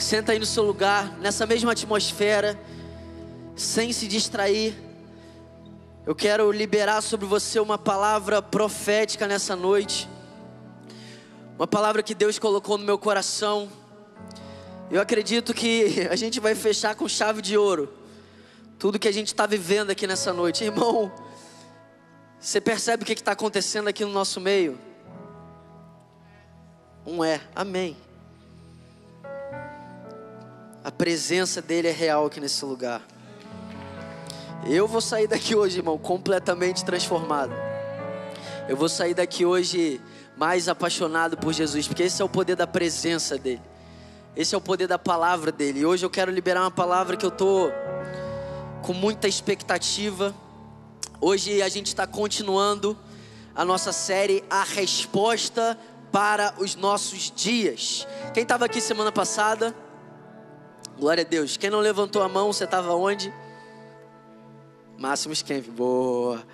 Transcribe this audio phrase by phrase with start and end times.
[0.00, 2.58] Senta aí no seu lugar, nessa mesma atmosfera,
[3.54, 4.74] sem se distrair.
[6.06, 10.08] Eu quero liberar sobre você uma palavra profética nessa noite.
[11.58, 13.68] Uma palavra que Deus colocou no meu coração.
[14.90, 17.92] Eu acredito que a gente vai fechar com chave de ouro.
[18.78, 20.64] Tudo que a gente está vivendo aqui nessa noite.
[20.64, 21.12] Irmão,
[22.40, 24.78] você percebe o que está acontecendo aqui no nosso meio?
[27.06, 27.98] Um é, amém.
[30.82, 33.02] A presença dele é real aqui nesse lugar.
[34.66, 37.52] Eu vou sair daqui hoje, irmão, completamente transformado.
[38.66, 40.00] Eu vou sair daqui hoje
[40.38, 43.60] mais apaixonado por Jesus, porque esse é o poder da presença dele.
[44.34, 45.80] Esse é o poder da palavra dele.
[45.80, 47.70] E hoje eu quero liberar uma palavra que eu tô
[48.80, 50.34] com muita expectativa.
[51.20, 52.96] Hoje a gente está continuando
[53.54, 55.78] a nossa série A Resposta
[56.10, 58.06] para os Nossos Dias.
[58.32, 59.74] Quem estava aqui semana passada?
[61.00, 61.56] Glória a Deus.
[61.56, 63.32] Quem não levantou a mão, você estava onde?
[64.98, 65.64] Máximos Camp.
[65.68, 66.46] Boa.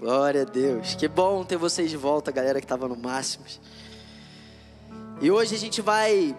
[0.00, 0.96] Glória a Deus.
[0.96, 3.60] Que bom ter vocês de volta, galera que estava no Máximos.
[5.20, 6.36] E hoje a gente vai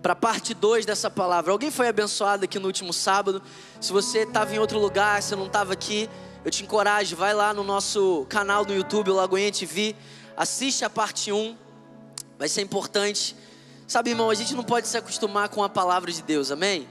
[0.00, 1.52] para a parte 2 dessa palavra.
[1.52, 3.42] Alguém foi abençoado aqui no último sábado?
[3.78, 6.08] Se você estava em outro lugar, se não estava aqui,
[6.46, 9.94] eu te encorajo, vai lá no nosso canal do YouTube, Lagoinha TV,
[10.34, 11.36] assiste a parte 1.
[11.36, 11.56] Um.
[12.38, 13.36] Vai ser importante.
[13.92, 16.88] Sabe, irmão, a gente não pode se acostumar com a palavra de Deus, amém?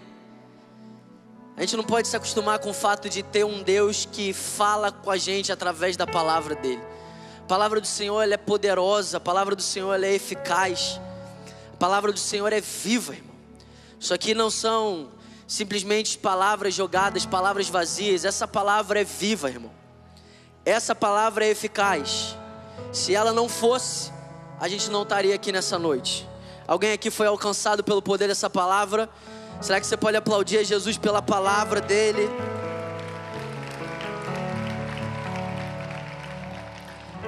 [1.58, 4.92] A gente não pode se acostumar com o fato de ter um Deus que fala
[4.92, 6.84] com a gente através da palavra dele.
[7.40, 11.02] A palavra do Senhor é poderosa, a palavra do Senhor é eficaz.
[11.74, 13.34] A palavra do Senhor é viva, irmão.
[14.00, 15.10] Isso aqui não são
[15.48, 18.26] simplesmente palavras jogadas, palavras vazias.
[18.26, 19.72] Essa palavra é viva, irmão.
[20.64, 22.38] Essa palavra é eficaz.
[22.94, 24.12] Se ela não fosse,
[24.60, 26.30] a gente não estaria aqui nessa noite.
[26.72, 29.10] Alguém aqui foi alcançado pelo poder dessa palavra?
[29.62, 32.30] Será que você pode aplaudir a Jesus pela palavra dele?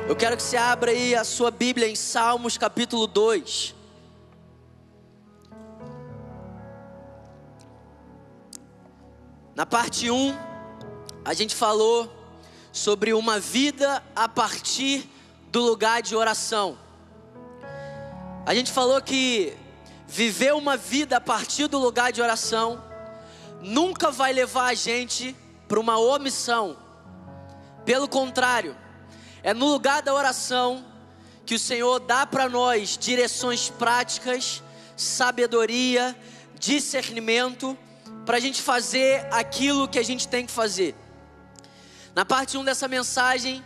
[0.08, 3.76] Eu quero que você abra aí a sua Bíblia em Salmos capítulo 2.
[9.54, 10.38] Na parte 1,
[11.26, 12.10] a gente falou
[12.72, 15.06] sobre uma vida a partir
[15.52, 16.78] do lugar de oração.
[18.46, 19.56] A gente falou que
[20.06, 22.84] viver uma vida a partir do lugar de oração
[23.62, 25.34] nunca vai levar a gente
[25.68, 26.76] para uma omissão.
[27.86, 28.76] Pelo contrário,
[29.42, 30.86] é no lugar da oração
[31.46, 34.62] que o Senhor dá para nós direções práticas,
[34.98, 36.14] sabedoria,
[36.60, 37.78] discernimento,
[38.26, 40.96] para a gente fazer aquilo que a gente tem que fazer.
[42.14, 43.64] Na parte 1 dessa mensagem,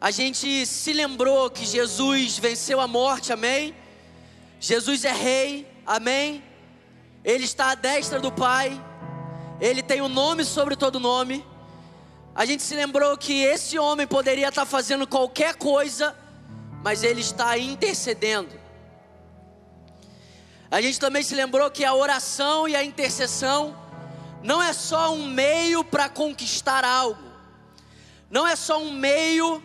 [0.00, 3.74] a gente se lembrou que Jesus venceu a morte, amém?
[4.58, 6.42] Jesus é rei, amém?
[7.22, 8.82] Ele está à destra do Pai,
[9.60, 11.44] ele tem o um nome sobre todo nome.
[12.34, 16.16] A gente se lembrou que esse homem poderia estar fazendo qualquer coisa,
[16.82, 18.58] mas ele está intercedendo.
[20.70, 23.76] A gente também se lembrou que a oração e a intercessão
[24.42, 27.22] não é só um meio para conquistar algo,
[28.30, 29.62] não é só um meio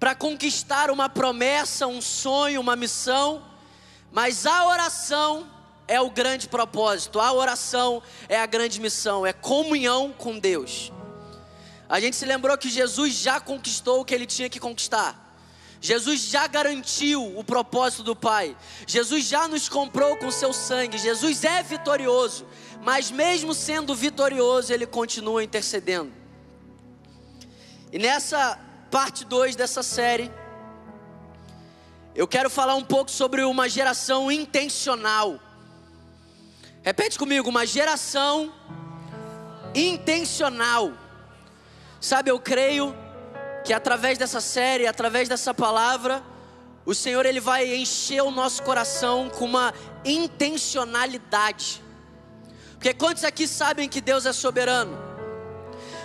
[0.00, 3.44] para conquistar uma promessa, um sonho, uma missão,
[4.10, 5.46] mas a oração
[5.86, 10.90] é o grande propósito, a oração é a grande missão, é comunhão com Deus.
[11.86, 15.36] A gente se lembrou que Jesus já conquistou o que ele tinha que conquistar.
[15.82, 18.56] Jesus já garantiu o propósito do Pai.
[18.86, 20.96] Jesus já nos comprou com seu sangue.
[20.96, 22.46] Jesus é vitorioso,
[22.82, 26.12] mas mesmo sendo vitorioso, ele continua intercedendo.
[27.92, 28.58] E nessa
[28.90, 30.30] parte 2 dessa série,
[32.14, 35.38] eu quero falar um pouco sobre uma geração intencional.
[36.82, 38.52] Repete comigo, uma geração
[39.74, 40.92] intencional.
[42.00, 42.94] Sabe, eu creio
[43.64, 46.22] que através dessa série, através dessa palavra,
[46.84, 49.72] o Senhor ele vai encher o nosso coração com uma
[50.04, 51.80] intencionalidade.
[52.72, 55.09] Porque quantos aqui sabem que Deus é soberano?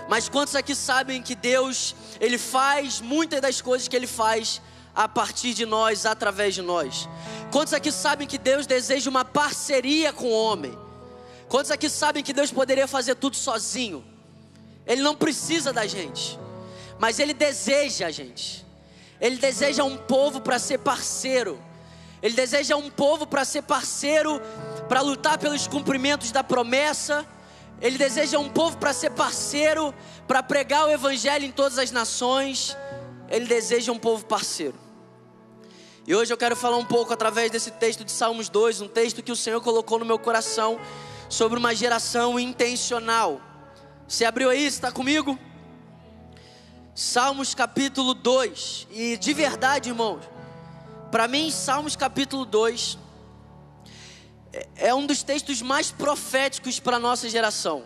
[0.08, 4.62] Mas quantos aqui sabem que Deus, Ele faz muitas das coisas que Ele faz
[4.94, 7.10] a partir de nós, através de nós?
[7.52, 10.78] Quantos aqui sabem que Deus deseja uma parceria com o homem?
[11.50, 14.06] Quantos aqui sabem que Deus poderia fazer tudo sozinho?
[14.86, 16.40] Ele não precisa da gente,
[17.00, 18.66] mas Ele deseja a gente.
[19.20, 21.60] Ele deseja um povo para ser parceiro.
[22.22, 24.42] Ele deseja um povo para ser parceiro,
[24.88, 27.26] para lutar pelos cumprimentos da promessa
[27.82, 29.94] ele deseja um povo para ser parceiro,
[30.28, 32.76] para pregar o evangelho em todas as nações.
[33.30, 34.76] Ele deseja um povo parceiro.
[36.08, 39.24] E hoje eu quero falar um pouco através desse texto de Salmos 2, um texto
[39.24, 40.80] que o Senhor colocou no meu coração
[41.28, 43.42] sobre uma geração intencional.
[44.08, 45.38] Você abriu aí, está comigo?
[46.94, 48.88] Salmos capítulo 2.
[48.92, 50.22] E de verdade, irmãos,
[51.12, 53.05] para mim, Salmos capítulo 2
[54.76, 57.86] é, um dos textos mais proféticos para a nossa geração.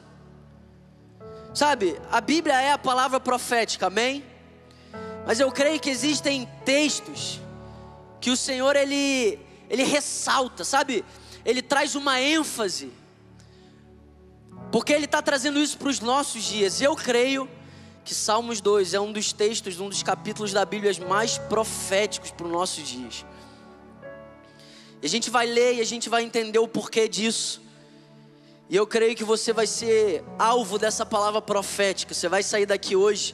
[1.54, 4.24] Sabe, a Bíblia é a palavra profética, amém?
[5.25, 7.39] Mas eu creio que existem textos
[8.21, 9.39] que o Senhor ele
[9.69, 11.06] ele ressalta, sabe?
[11.45, 12.92] Ele traz uma ênfase.
[14.71, 16.81] Porque ele está trazendo isso para os nossos dias.
[16.81, 17.50] Eu creio
[18.04, 22.45] que Salmos 2 é um dos textos, um dos capítulos da Bíblia mais proféticos para
[22.45, 23.25] os nossos dias.
[25.01, 27.62] E a gente vai ler e a gente vai entender o porquê disso.
[28.69, 32.13] E eu creio que você vai ser alvo dessa palavra profética.
[32.13, 33.34] Você vai sair daqui hoje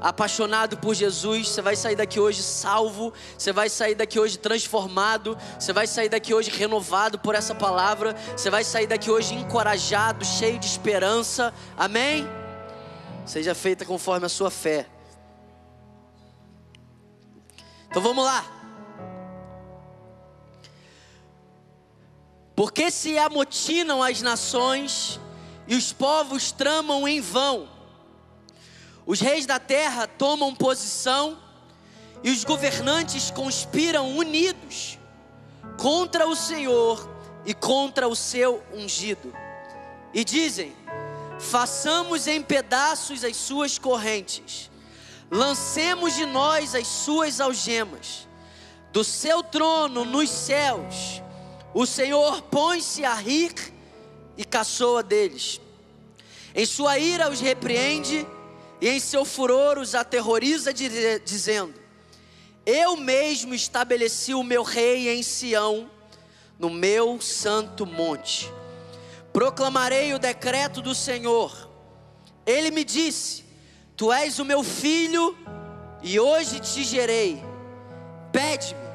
[0.00, 5.38] apaixonado por Jesus, você vai sair daqui hoje salvo, você vai sair daqui hoje transformado,
[5.58, 10.24] você vai sair daqui hoje renovado por essa palavra, você vai sair daqui hoje encorajado,
[10.24, 11.52] cheio de esperança.
[11.76, 12.26] Amém?
[13.24, 14.86] Seja feita conforme a sua fé.
[17.88, 18.55] Então vamos lá.
[22.56, 25.20] Porque se amotinam as nações
[25.68, 27.68] e os povos tramam em vão,
[29.04, 31.38] os reis da terra tomam posição
[32.24, 34.98] e os governantes conspiram unidos
[35.78, 37.08] contra o Senhor
[37.44, 39.32] e contra o seu ungido.
[40.14, 40.74] E dizem:
[41.38, 44.70] façamos em pedaços as suas correntes,
[45.30, 48.26] lancemos de nós as suas algemas.
[48.92, 51.20] Do seu trono nos céus,
[51.76, 53.52] o Senhor põe-se a rir
[54.34, 55.60] e caçoa deles.
[56.54, 58.26] Em sua ira os repreende
[58.80, 61.74] e em seu furor os aterroriza, dizendo:
[62.64, 65.90] Eu mesmo estabeleci o meu rei em Sião,
[66.58, 68.50] no meu santo monte.
[69.30, 71.68] Proclamarei o decreto do Senhor.
[72.46, 73.44] Ele me disse:
[73.94, 75.36] Tu és o meu filho,
[76.02, 77.44] e hoje te gerei.
[78.32, 78.85] Pede-me,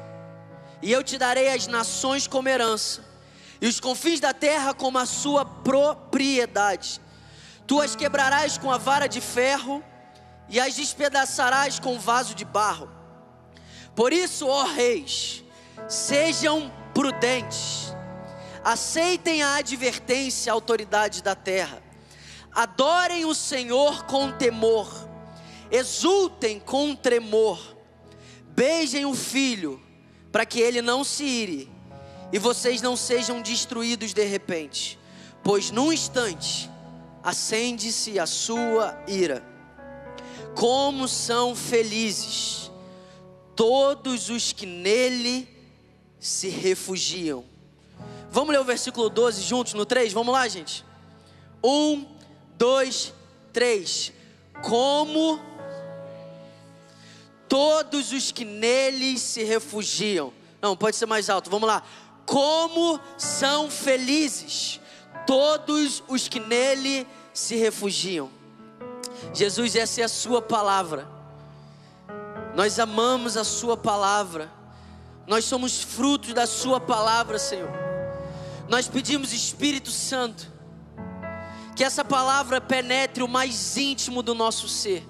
[0.82, 3.04] e eu te darei as nações como herança,
[3.60, 7.00] e os confins da terra como a sua propriedade.
[7.66, 9.82] Tu as quebrarás com a vara de ferro
[10.48, 12.90] e as despedaçarás com vaso de barro.
[13.94, 15.44] Por isso, ó reis,
[15.88, 17.94] sejam prudentes,
[18.64, 21.80] aceitem a advertência, a autoridade da terra,
[22.52, 24.90] adorem o Senhor com temor,
[25.70, 27.76] exultem com tremor,
[28.48, 29.80] beijem o filho,
[30.32, 31.70] para que ele não se ire
[32.32, 34.98] e vocês não sejam destruídos de repente,
[35.44, 36.70] pois num instante
[37.22, 39.44] acende-se a sua ira.
[40.56, 42.70] Como são felizes
[43.54, 45.48] todos os que nele
[46.18, 47.44] se refugiam.
[48.30, 50.12] Vamos ler o versículo 12 juntos no 3?
[50.12, 50.84] Vamos lá, gente.
[51.62, 52.06] 1,
[52.56, 53.12] 2,
[53.52, 54.12] 3.
[54.62, 55.38] Como
[57.52, 60.32] todos os que nele se refugiam.
[60.62, 61.50] Não, pode ser mais alto.
[61.50, 61.82] Vamos lá.
[62.24, 64.80] Como são felizes
[65.26, 68.30] todos os que nele se refugiam.
[69.34, 71.06] Jesus, essa é a Sua palavra.
[72.54, 74.50] Nós amamos a Sua palavra.
[75.26, 77.68] Nós somos frutos da Sua palavra, Senhor.
[78.66, 80.50] Nós pedimos, Espírito Santo,
[81.76, 85.06] que essa palavra penetre o mais íntimo do nosso ser.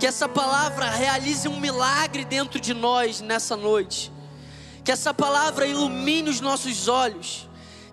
[0.00, 4.10] Que essa palavra realize um milagre dentro de nós nessa noite.
[4.82, 7.48] Que essa palavra ilumine os nossos olhos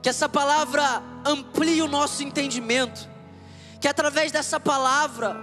[0.08, 3.10] que essa palavra amplie o nosso entendimento.
[3.78, 5.36] Que através dessa palavra,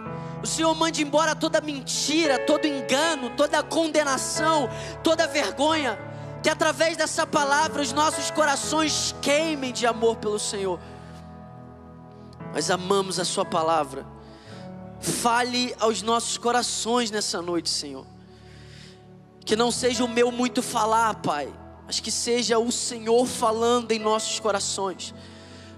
[0.42, 4.70] o Senhor mande embora toda mentira, todo engano, toda condenação,
[5.02, 5.98] toda vergonha.
[6.42, 10.80] Que através dessa palavra os nossos corações queimem de amor pelo Senhor.
[12.54, 14.13] Nós amamos a Sua palavra.
[15.04, 18.06] Fale aos nossos corações nessa noite, Senhor.
[19.44, 21.52] Que não seja o meu muito falar, Pai
[21.86, 25.14] mas que seja o Senhor falando em nossos corações.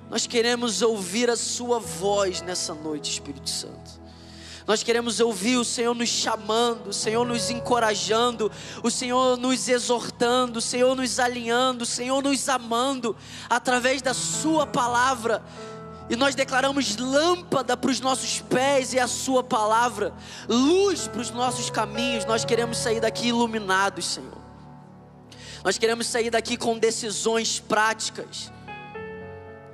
[0.08, 4.06] Nós queremos ouvir a Sua voz nessa noite, Espírito Santo.
[4.66, 8.50] Nós queremos ouvir o Senhor nos chamando, o Senhor nos encorajando,
[8.82, 13.16] o Senhor nos exortando, o Senhor nos alinhando, o Senhor nos amando
[13.48, 15.44] através da Sua palavra.
[16.08, 20.14] E nós declaramos lâmpada para os nossos pés e a Sua palavra,
[20.48, 22.24] luz para os nossos caminhos.
[22.24, 24.38] Nós queremos sair daqui iluminados, Senhor.
[25.64, 28.52] Nós queremos sair daqui com decisões práticas.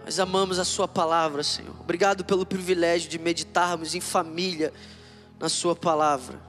[0.05, 1.75] Nós amamos a Sua palavra, Senhor.
[1.81, 4.73] Obrigado pelo privilégio de meditarmos em família
[5.39, 6.41] na Sua palavra.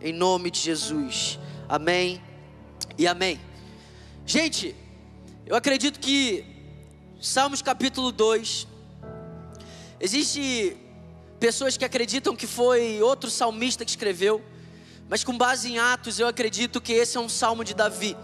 [0.00, 1.40] Em nome de Jesus.
[1.68, 2.22] Amém
[2.96, 3.40] e amém.
[4.24, 4.76] Gente,
[5.44, 6.54] eu acredito que
[7.20, 8.66] Salmos capítulo 2,
[10.00, 10.76] existe
[11.38, 14.42] pessoas que acreditam que foi outro salmista que escreveu,
[15.08, 18.16] mas com base em Atos, eu acredito que esse é um salmo de Davi.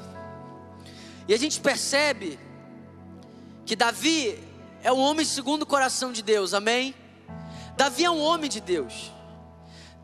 [1.29, 2.39] E a gente percebe
[3.67, 4.39] que Davi
[4.83, 6.95] é um homem segundo o coração de Deus, amém?
[7.77, 9.13] Davi é um homem de Deus.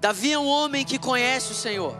[0.00, 1.96] Davi é um homem que conhece o Senhor.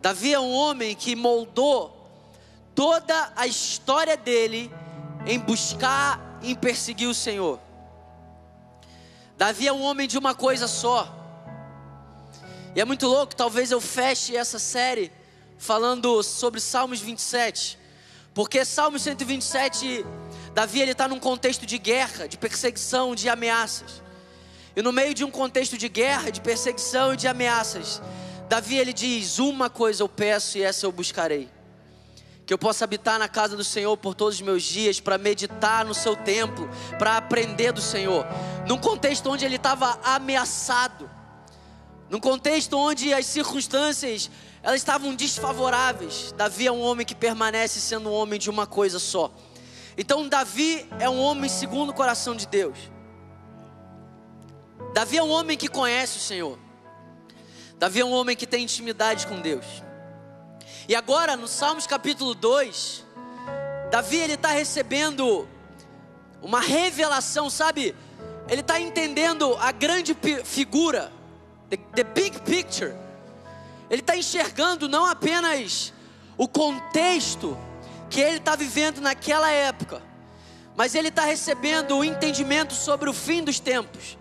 [0.00, 2.10] Davi é um homem que moldou
[2.74, 4.72] toda a história dele
[5.26, 7.60] em buscar e perseguir o Senhor.
[9.36, 11.18] Davi é um homem de uma coisa só.
[12.74, 15.12] E é muito louco, talvez eu feche essa série
[15.58, 17.78] falando sobre Salmos 27,
[18.34, 20.04] porque Salmos 127,
[20.54, 24.02] Davi ele está num contexto de guerra, de perseguição, de ameaças.
[24.74, 28.00] E no meio de um contexto de guerra, de perseguição e de ameaças,
[28.48, 31.48] Davi ele diz: Uma coisa eu peço e essa eu buscarei.
[32.52, 35.86] Que eu possa habitar na casa do Senhor por todos os meus dias, para meditar
[35.86, 36.68] no seu templo,
[36.98, 38.26] para aprender do Senhor.
[38.66, 41.10] Num contexto onde ele estava ameaçado,
[42.10, 44.30] num contexto onde as circunstâncias
[44.62, 46.34] elas estavam desfavoráveis.
[46.36, 49.32] Davi é um homem que permanece sendo um homem de uma coisa só.
[49.96, 52.76] Então Davi é um homem segundo o coração de Deus.
[54.92, 56.58] Davi é um homem que conhece o Senhor.
[57.78, 59.64] Davi é um homem que tem intimidade com Deus.
[60.88, 63.04] E agora, no Salmos capítulo 2,
[63.90, 65.48] Davi ele está recebendo
[66.40, 67.94] uma revelação, sabe?
[68.48, 71.12] Ele está entendendo a grande figura,
[71.70, 72.94] the, the big picture.
[73.88, 75.92] Ele está enxergando não apenas
[76.36, 77.56] o contexto
[78.10, 80.02] que ele está vivendo naquela época,
[80.74, 84.16] mas ele está recebendo o entendimento sobre o fim dos tempos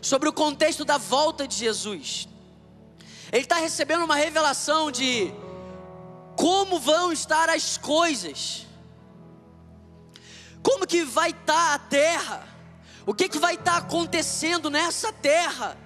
[0.00, 2.28] sobre o contexto da volta de Jesus.
[3.30, 5.32] Ele está recebendo uma revelação de
[6.36, 8.66] como vão estar as coisas,
[10.62, 12.48] como que vai estar tá a terra,
[13.06, 15.76] o que, que vai estar tá acontecendo nessa terra,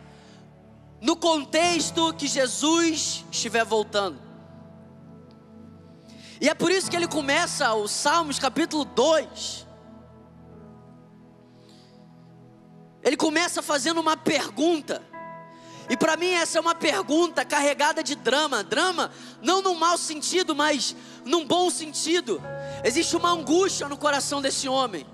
[1.00, 4.22] no contexto que Jesus estiver voltando.
[6.40, 9.64] E é por isso que ele começa o Salmos capítulo 2,
[13.04, 15.02] Ele começa fazendo uma pergunta.
[15.88, 18.64] E para mim essa é uma pergunta carregada de drama.
[18.64, 19.10] Drama
[19.42, 22.40] não num mau sentido, mas num bom sentido.
[22.82, 25.06] Existe uma angústia no coração desse homem.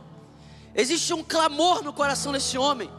[0.74, 2.90] Existe um clamor no coração desse homem.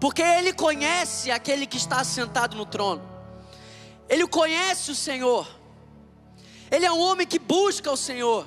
[0.00, 3.08] Porque ele conhece aquele que está sentado no trono.
[4.08, 5.46] Ele conhece o Senhor.
[6.70, 8.46] Ele é um homem que busca o Senhor.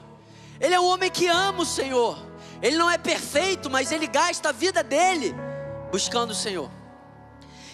[0.59, 2.17] Ele é um homem que ama o Senhor.
[2.61, 5.33] Ele não é perfeito, mas ele gasta a vida dele
[5.91, 6.69] buscando o Senhor.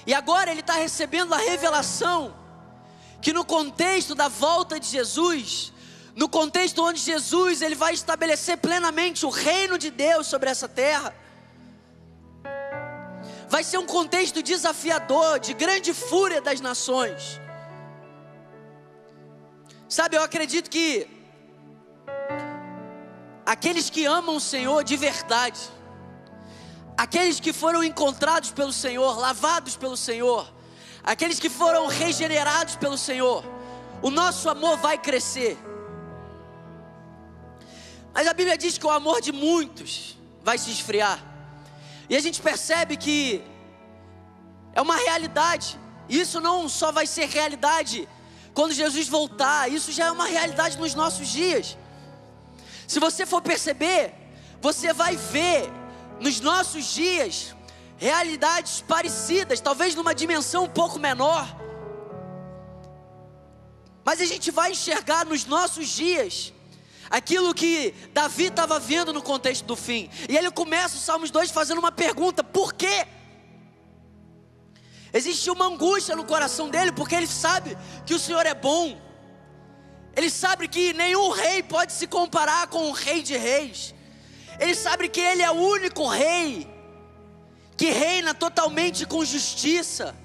[0.06, 2.36] E agora ele está recebendo a revelação
[3.22, 5.72] que no contexto da volta de Jesus,
[6.16, 11.14] no contexto onde Jesus ele vai estabelecer plenamente o reino de Deus sobre essa terra,
[13.48, 17.40] vai ser um contexto desafiador, de grande fúria das nações.
[19.88, 21.06] Sabe, eu acredito que
[23.46, 25.60] aqueles que amam o Senhor de verdade,
[27.04, 30.48] aqueles que foram encontrados pelo Senhor, lavados pelo Senhor,
[31.04, 33.44] aqueles que foram regenerados pelo Senhor,
[34.04, 35.58] o nosso amor vai crescer.
[38.14, 41.20] Mas a Bíblia diz que o amor de muitos vai se esfriar.
[42.08, 43.44] E a gente percebe que
[44.72, 45.80] é uma realidade.
[46.08, 48.08] Isso não só vai ser realidade
[48.54, 51.76] quando Jesus voltar, isso já é uma realidade nos nossos dias.
[52.88, 54.14] Se você for perceber,
[54.62, 55.81] você vai ver
[56.22, 57.56] nos nossos dias
[57.98, 61.46] realidades parecidas, talvez numa dimensão um pouco menor.
[64.04, 66.54] Mas a gente vai enxergar nos nossos dias
[67.10, 70.10] aquilo que Davi estava vendo no contexto do fim.
[70.30, 73.06] E ele começa o Salmos 2 fazendo uma pergunta: por quê?
[75.14, 79.00] Existe uma angústia no coração dele, porque ele sabe que o Senhor é bom.
[80.16, 83.94] Ele sabe que nenhum rei pode se comparar com o rei de reis.
[84.62, 86.70] Ele sabe que Ele é o único rei
[87.76, 90.16] que reina totalmente com justiça,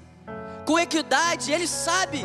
[0.63, 1.51] com equidade.
[1.51, 2.23] Ele sabe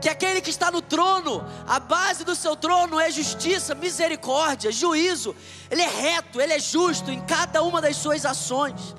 [0.00, 5.34] que aquele que está no trono, a base do seu trono é justiça, misericórdia, juízo.
[5.68, 8.94] Ele é reto, ele é justo em cada uma das suas ações.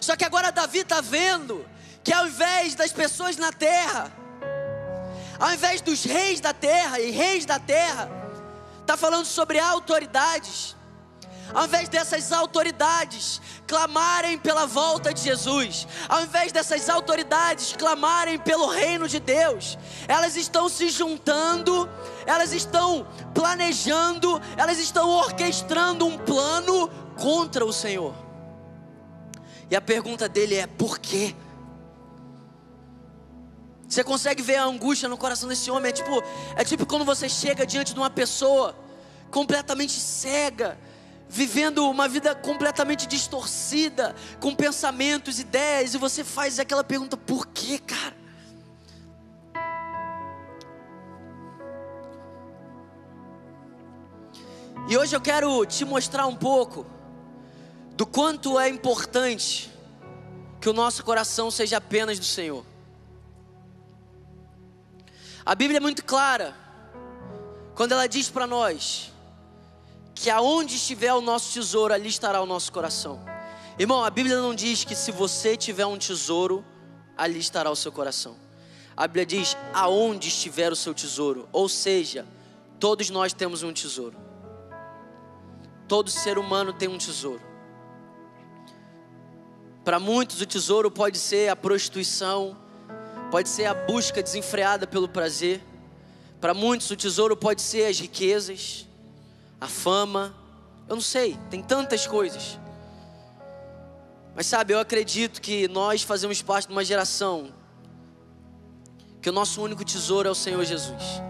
[0.00, 1.66] Só que agora Davi está vendo
[2.04, 4.12] que ao invés das pessoas na terra,
[5.40, 8.08] ao invés dos reis da terra e reis da terra,
[8.80, 10.78] está falando sobre autoridades
[11.54, 18.66] ao invés dessas autoridades clamarem pela volta de Jesus, ao invés dessas autoridades clamarem pelo
[18.66, 19.78] reino de Deus,
[20.08, 21.88] elas estão se juntando,
[22.26, 28.14] elas estão planejando, elas estão orquestrando um plano contra o Senhor.
[29.70, 31.34] E a pergunta dele é: por quê?
[33.88, 35.90] Você consegue ver a angústia no coração desse homem?
[35.90, 36.22] É tipo,
[36.56, 38.74] é tipo quando você chega diante de uma pessoa
[39.30, 40.78] completamente cega,
[41.30, 47.78] vivendo uma vida completamente distorcida, com pensamentos, ideias, e você faz aquela pergunta: por que,
[47.78, 48.18] cara?
[54.88, 56.84] E hoje eu quero te mostrar um pouco
[57.92, 59.70] do quanto é importante
[60.60, 62.66] que o nosso coração seja apenas do Senhor.
[65.46, 66.56] A Bíblia é muito clara
[67.76, 69.12] quando ela diz para nós
[70.14, 73.20] que aonde estiver o nosso tesouro, ali estará o nosso coração.
[73.78, 76.64] Irmão, a Bíblia não diz que se você tiver um tesouro,
[77.16, 78.36] ali estará o seu coração.
[78.96, 82.26] A Bíblia diz aonde estiver o seu tesouro, ou seja,
[82.78, 84.16] todos nós temos um tesouro.
[85.88, 87.40] Todo ser humano tem um tesouro.
[89.84, 92.56] Para muitos, o tesouro pode ser a prostituição,
[93.30, 95.62] pode ser a busca desenfreada pelo prazer.
[96.40, 98.86] Para muitos, o tesouro pode ser as riquezas
[99.60, 100.34] a fama,
[100.88, 102.58] eu não sei, tem tantas coisas.
[104.34, 107.52] Mas sabe, eu acredito que nós fazemos parte de uma geração
[109.20, 111.20] que o nosso único tesouro é o Senhor Jesus.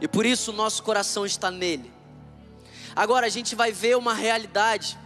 [0.00, 1.90] E por isso o nosso coração está nele.
[2.94, 4.98] Agora a gente vai ver uma realidade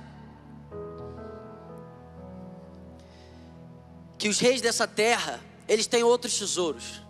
[4.19, 7.03] que os reis dessa terra, eles têm outros tesouros.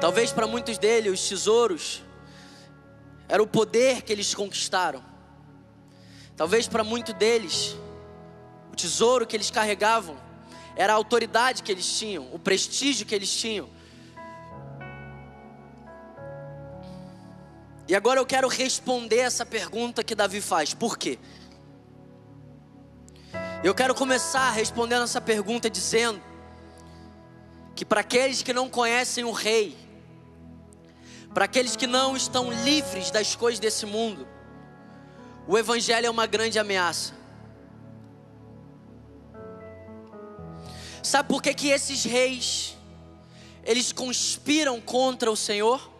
[0.00, 2.02] Talvez para muitos deles os tesouros
[3.32, 5.02] era o poder que eles conquistaram.
[6.36, 7.74] Talvez para muitos deles,
[8.70, 10.18] o tesouro que eles carregavam
[10.76, 13.70] era a autoridade que eles tinham, o prestígio que eles tinham.
[17.88, 21.18] E agora eu quero responder essa pergunta que Davi faz: por quê?
[23.64, 26.20] Eu quero começar respondendo essa pergunta dizendo
[27.74, 29.74] que para aqueles que não conhecem o rei,
[31.32, 34.26] para aqueles que não estão livres das coisas desse mundo,
[35.46, 37.14] o Evangelho é uma grande ameaça.
[41.02, 42.76] Sabe por que, que esses reis,
[43.64, 45.90] eles conspiram contra o Senhor?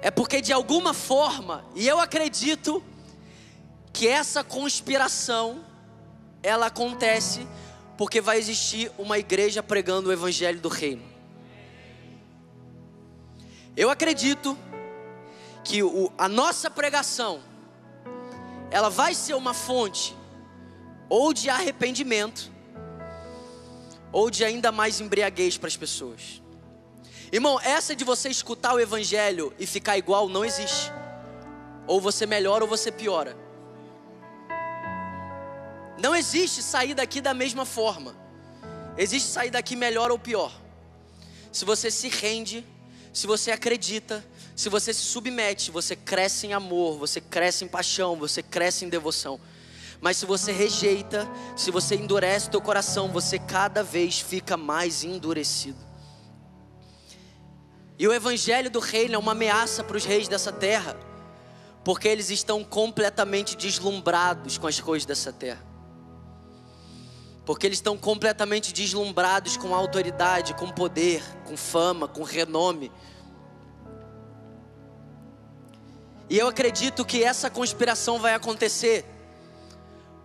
[0.00, 2.82] É porque de alguma forma, e eu acredito
[3.92, 5.64] que essa conspiração,
[6.42, 7.46] ela acontece
[7.96, 11.11] porque vai existir uma igreja pregando o evangelho do reino.
[13.76, 14.56] Eu acredito
[15.64, 17.40] que o, a nossa pregação
[18.70, 20.16] ela vai ser uma fonte
[21.08, 22.50] ou de arrependimento
[24.10, 26.42] ou de ainda mais embriaguez para as pessoas.
[27.30, 30.92] Irmão, essa de você escutar o evangelho e ficar igual não existe.
[31.86, 33.34] Ou você melhora ou você piora.
[35.98, 38.14] Não existe sair daqui da mesma forma.
[38.98, 40.52] Existe sair daqui melhor ou pior.
[41.50, 42.66] Se você se rende
[43.12, 44.24] se você acredita,
[44.56, 48.88] se você se submete, você cresce em amor, você cresce em paixão, você cresce em
[48.88, 49.38] devoção.
[50.00, 55.78] Mas se você rejeita, se você endurece teu coração, você cada vez fica mais endurecido.
[57.98, 60.96] E o evangelho do reino é uma ameaça para os reis dessa terra,
[61.84, 65.71] porque eles estão completamente deslumbrados com as coisas dessa terra.
[67.44, 72.92] Porque eles estão completamente deslumbrados com autoridade, com poder, com fama, com renome.
[76.30, 79.04] E eu acredito que essa conspiração vai acontecer.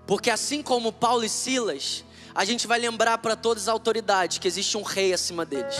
[0.05, 4.47] Porque assim como Paulo e Silas, a gente vai lembrar para todas as autoridades que
[4.47, 5.75] existe um rei acima deles.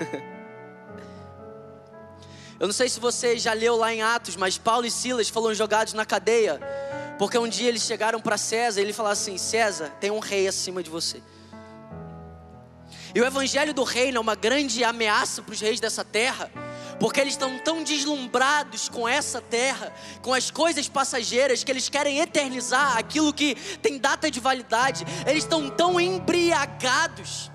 [2.58, 5.52] eu não sei se você já leu lá em Atos, mas Paulo e Silas foram
[5.52, 6.60] jogados na cadeia
[7.18, 10.48] porque um dia eles chegaram para César e ele falou assim: César, tem um rei
[10.48, 11.22] acima de você.
[13.14, 16.50] E o evangelho do reino é uma grande ameaça para os reis dessa terra,
[16.98, 22.18] porque eles estão tão deslumbrados com essa terra, com as coisas passageiras, que eles querem
[22.18, 27.52] eternizar aquilo que tem data de validade, eles estão tão embriagados.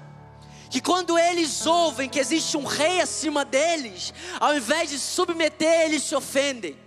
[0.69, 6.03] Que quando eles ouvem que existe um rei acima deles, ao invés de submeter, eles
[6.03, 6.77] se ofendem.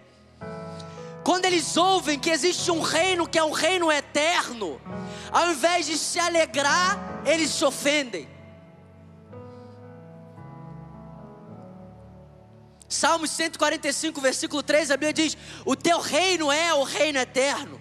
[1.24, 4.80] Quando eles ouvem que existe um reino que é um reino eterno,
[5.30, 8.28] ao invés de se alegrar, eles se ofendem.
[12.88, 17.80] Salmos 145, versículo 3, a Bíblia diz: O teu reino é o reino eterno,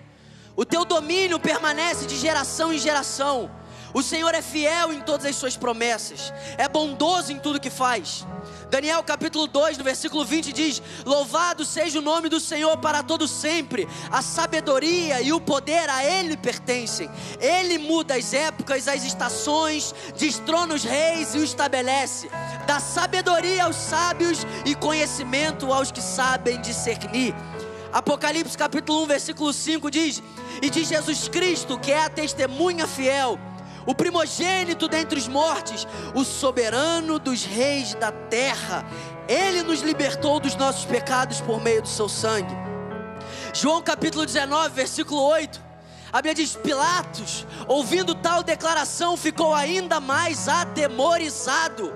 [0.55, 3.49] o teu domínio permanece de geração em geração.
[3.93, 8.25] O Senhor é fiel em todas as suas promessas, é bondoso em tudo que faz.
[8.69, 13.27] Daniel capítulo 2, no versículo 20 diz: Louvado seja o nome do Senhor para todo
[13.27, 13.87] sempre.
[14.09, 17.09] A sabedoria e o poder a ele pertencem.
[17.39, 22.29] Ele muda as épocas, as estações, destrona os reis e o estabelece.
[22.65, 27.35] Dá sabedoria aos sábios e conhecimento aos que sabem discernir.
[27.91, 30.23] Apocalipse capítulo 1, versículo 5 diz:
[30.61, 33.37] E de Jesus Cristo, que é a testemunha fiel,
[33.85, 38.85] o primogênito dentre os mortos, o soberano dos reis da terra.
[39.27, 42.55] Ele nos libertou dos nossos pecados por meio do seu sangue.
[43.53, 45.61] João capítulo 19, versículo 8.
[46.11, 51.93] A Bíblia diz: Pilatos, ouvindo tal declaração, ficou ainda mais atemorizado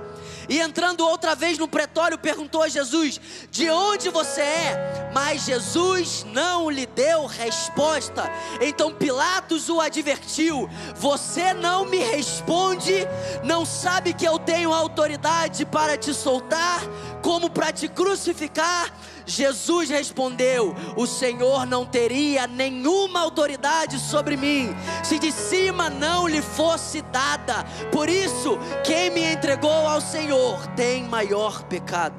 [0.48, 3.20] e entrando outra vez no pretório, perguntou a Jesus:
[3.52, 5.12] De onde você é?
[5.14, 8.30] Mas Jesus não lhe deu resposta.
[8.62, 13.08] Então Pilatos o advertiu: Você não me responde?
[13.44, 16.82] Não sabe que eu tenho autoridade para te soltar,
[17.22, 18.92] como para te crucificar?
[19.26, 26.42] Jesus respondeu: O Senhor não teria nenhuma autoridade sobre mim, se de cima não lhe
[26.42, 27.64] fosse dada.
[27.92, 32.16] Por isso, quem me entregou ao Senhor tem maior pecado.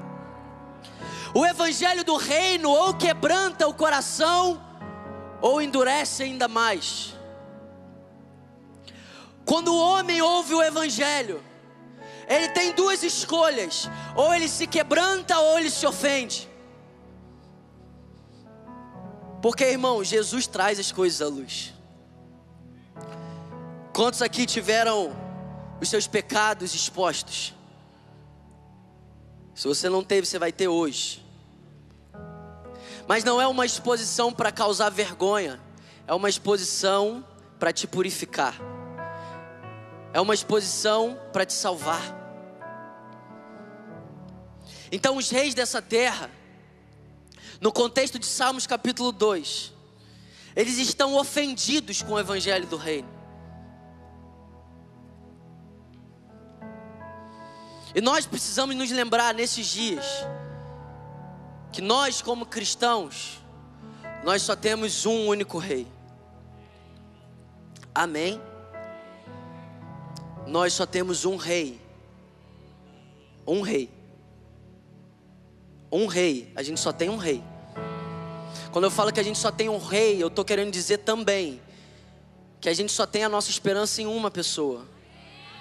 [1.33, 4.61] O evangelho do reino ou quebranta o coração,
[5.41, 7.15] ou endurece ainda mais.
[9.45, 11.41] Quando o homem ouve o evangelho,
[12.29, 16.56] ele tem duas escolhas: ou ele se quebranta ou ele se ofende.
[19.41, 21.75] Porque, irmão, Jesus traz as coisas à luz.
[23.93, 25.17] Quantos aqui tiveram
[25.81, 27.55] os seus pecados expostos?
[29.55, 31.25] Se você não teve, você vai ter hoje.
[33.09, 35.61] Mas não é uma exposição para causar vergonha,
[36.07, 37.25] é uma exposição
[37.59, 38.55] para te purificar,
[40.13, 42.03] é uma exposição para te salvar.
[44.91, 46.31] Então, os reis dessa terra,
[47.61, 49.73] no contexto de Salmos capítulo 2,
[50.55, 53.09] eles estão ofendidos com o evangelho do reino.
[57.95, 60.05] E nós precisamos nos lembrar nesses dias
[61.73, 63.39] que nós, como cristãos,
[64.23, 65.87] nós só temos um único rei.
[67.95, 68.41] Amém?
[70.47, 71.81] Nós só temos um rei.
[73.47, 73.96] Um rei
[75.91, 76.53] um rei.
[76.55, 77.43] A gente só tem um rei.
[78.73, 81.61] Quando eu falo que a gente só tem um rei, eu estou querendo dizer também
[82.61, 84.87] que a gente só tem a nossa esperança em uma pessoa,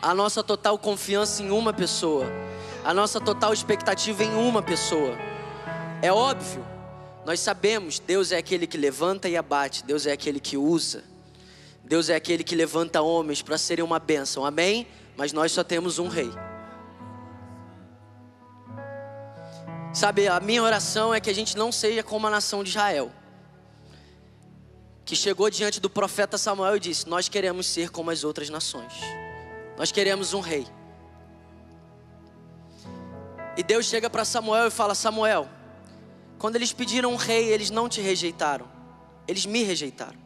[0.02, 2.26] a nossa total confiança em uma pessoa,
[2.84, 5.18] a nossa total expectativa em uma pessoa.
[6.02, 6.66] É óbvio,
[7.26, 11.04] nós sabemos, Deus é aquele que levanta e abate, Deus é aquele que usa,
[11.84, 14.88] Deus é aquele que levanta homens para serem uma bênção, amém?
[15.16, 16.32] Mas nós só temos um rei.
[19.96, 23.14] Sabe, a minha oração é que a gente não seja como a nação de Israel,
[25.06, 28.92] que chegou diante do profeta Samuel e disse: Nós queremos ser como as outras nações,
[29.78, 30.68] nós queremos um rei.
[33.56, 35.48] E Deus chega para Samuel e fala: Samuel,
[36.38, 38.68] quando eles pediram um rei, eles não te rejeitaram,
[39.26, 40.20] eles me rejeitaram,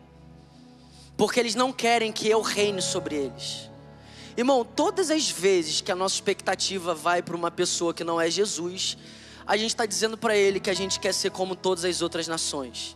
[1.15, 3.69] porque eles não querem que eu reine sobre eles.
[4.35, 8.31] Irmão, todas as vezes que a nossa expectativa vai para uma pessoa que não é
[8.31, 8.97] Jesus,
[9.49, 12.27] a gente está dizendo para ele que a gente quer ser como todas as outras
[12.27, 12.95] nações.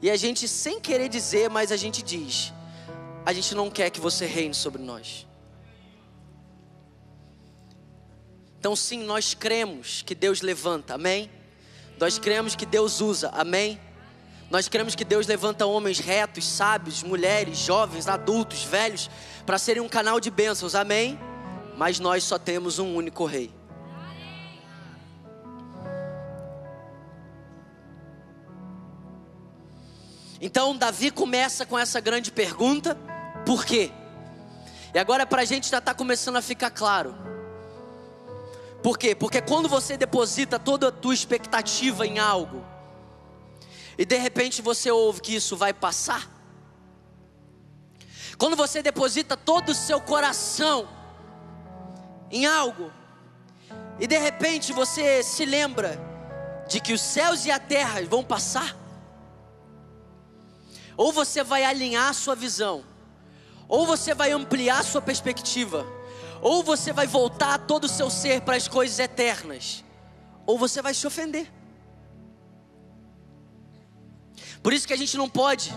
[0.00, 2.52] E a gente, sem querer dizer, mas a gente diz:
[3.26, 5.26] a gente não quer que você reine sobre nós.
[8.60, 11.28] Então, sim, nós cremos que Deus levanta, amém?
[11.98, 13.80] Nós cremos que Deus usa, amém?
[14.52, 19.10] Nós cremos que Deus levanta homens retos, sábios, mulheres, jovens, adultos, velhos,
[19.44, 21.18] para serem um canal de bênçãos, amém?
[21.76, 23.57] Mas nós só temos um único Rei.
[30.40, 32.96] Então Davi começa com essa grande pergunta:
[33.44, 33.90] por quê?
[34.94, 37.14] E agora para a gente já está começando a ficar claro.
[38.82, 39.14] Por quê?
[39.14, 42.64] Porque quando você deposita toda a tua expectativa em algo,
[43.96, 46.30] e de repente você ouve que isso vai passar,
[48.38, 50.88] quando você deposita todo o seu coração
[52.30, 52.92] em algo,
[53.98, 55.98] e de repente você se lembra
[56.68, 58.76] de que os céus e a terra vão passar,
[60.98, 62.84] ou você vai alinhar a sua visão,
[63.68, 65.86] ou você vai ampliar a sua perspectiva,
[66.42, 69.84] ou você vai voltar todo o seu ser para as coisas eternas,
[70.44, 71.48] ou você vai se ofender.
[74.60, 75.72] Por isso que a gente não pode.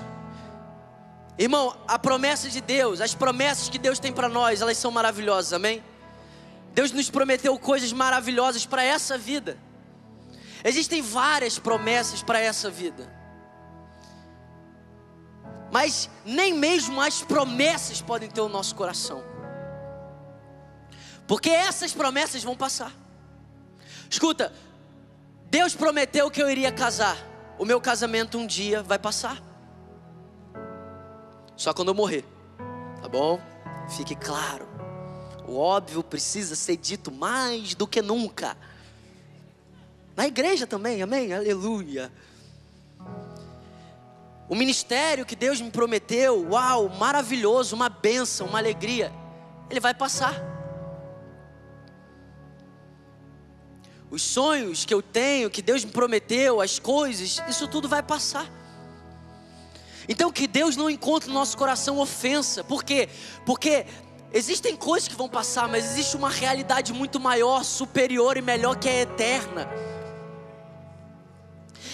[1.38, 5.53] Irmão, a promessa de Deus, as promessas que Deus tem para nós, elas são maravilhosas,
[5.53, 5.84] amém?
[6.73, 9.55] Deus nos prometeu coisas maravilhosas para essa vida.
[10.63, 13.20] Existem várias promessas para essa vida.
[15.71, 19.23] Mas nem mesmo as promessas podem ter o nosso coração.
[21.25, 22.91] Porque essas promessas vão passar.
[24.10, 24.51] Escuta,
[25.49, 27.17] Deus prometeu que eu iria casar.
[27.57, 29.41] O meu casamento um dia vai passar.
[31.55, 32.25] Só quando eu morrer.
[33.01, 33.39] Tá bom?
[33.95, 34.67] Fique claro.
[35.47, 38.57] O óbvio precisa ser dito mais do que nunca.
[40.15, 41.34] Na igreja também, amém?
[41.34, 42.12] Aleluia.
[44.51, 49.09] O ministério que Deus me prometeu, uau, maravilhoso, uma bênção, uma alegria,
[49.69, 50.35] ele vai passar.
[54.09, 58.45] Os sonhos que eu tenho, que Deus me prometeu, as coisas, isso tudo vai passar.
[60.09, 62.61] Então que Deus não encontre no nosso coração ofensa.
[62.61, 63.07] Por quê?
[63.45, 63.85] Porque
[64.33, 68.89] existem coisas que vão passar, mas existe uma realidade muito maior, superior e melhor que
[68.89, 69.69] é eterna.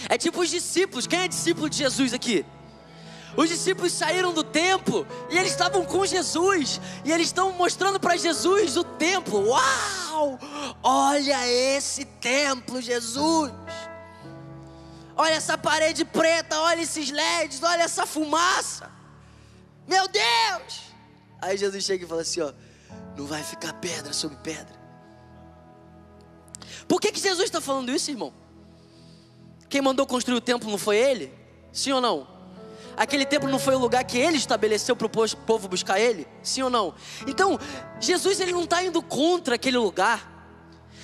[0.09, 1.07] É tipo os discípulos.
[1.07, 2.45] Quem é discípulo de Jesus aqui?
[3.35, 8.17] Os discípulos saíram do templo e eles estavam com Jesus e eles estão mostrando para
[8.17, 9.49] Jesus o templo.
[9.49, 10.39] Uau!
[10.81, 13.51] Olha esse templo, Jesus.
[15.15, 18.89] Olha essa parede preta, olha esses LEDs, olha essa fumaça.
[19.87, 20.81] Meu Deus!
[21.39, 22.51] Aí Jesus chega e fala assim, ó,
[23.15, 24.75] não vai ficar pedra sobre pedra.
[26.87, 28.33] Por que, que Jesus está falando isso, irmão?
[29.69, 31.33] Quem mandou construir o templo não foi ele?
[31.71, 32.27] Sim ou não?
[32.95, 36.27] Aquele templo não foi o lugar que ele estabeleceu para o povo buscar ele?
[36.41, 36.95] Sim ou não?
[37.27, 37.59] Então,
[37.99, 40.35] Jesus ele não está indo contra aquele lugar.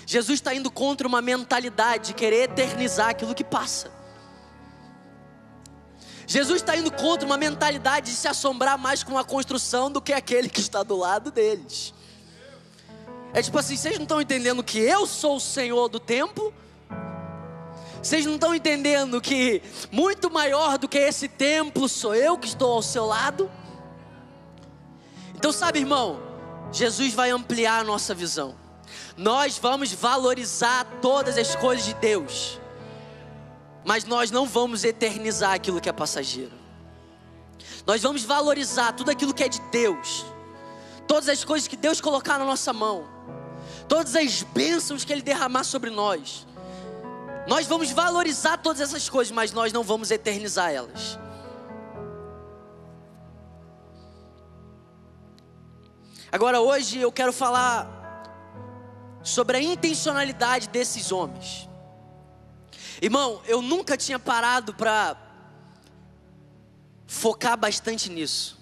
[0.06, 3.92] Jesus está indo contra uma mentalidade de querer eternizar aquilo que passa.
[6.26, 10.14] Jesus está indo contra uma mentalidade de se assombrar mais com a construção do que
[10.14, 11.94] aquele que está do lado deles.
[13.34, 16.54] É tipo assim, vocês não estão entendendo que eu sou o Senhor do templo?
[18.04, 22.74] Vocês não estão entendendo que muito maior do que esse templo sou eu que estou
[22.74, 23.50] ao seu lado?
[25.34, 26.22] Então, sabe, irmão,
[26.72, 28.56] Jesus vai ampliar a nossa visão.
[29.18, 32.60] Nós vamos valorizar todas as coisas de Deus
[33.86, 36.54] mas nós não vamos eternizar aquilo que é passageiro.
[37.86, 40.26] Nós vamos valorizar tudo aquilo que é de Deus,
[41.08, 43.08] todas as coisas que Deus colocar na nossa mão,
[43.88, 46.48] todas as bênçãos que Ele derramar sobre nós.
[47.48, 51.20] Nós vamos valorizar todas essas coisas, mas nós não vamos eternizar elas.
[56.32, 57.88] Agora, hoje eu quero falar
[59.22, 61.70] sobre a intencionalidade desses homens.
[63.02, 65.18] Irmão, eu nunca tinha parado para
[67.06, 68.58] focar bastante nisso.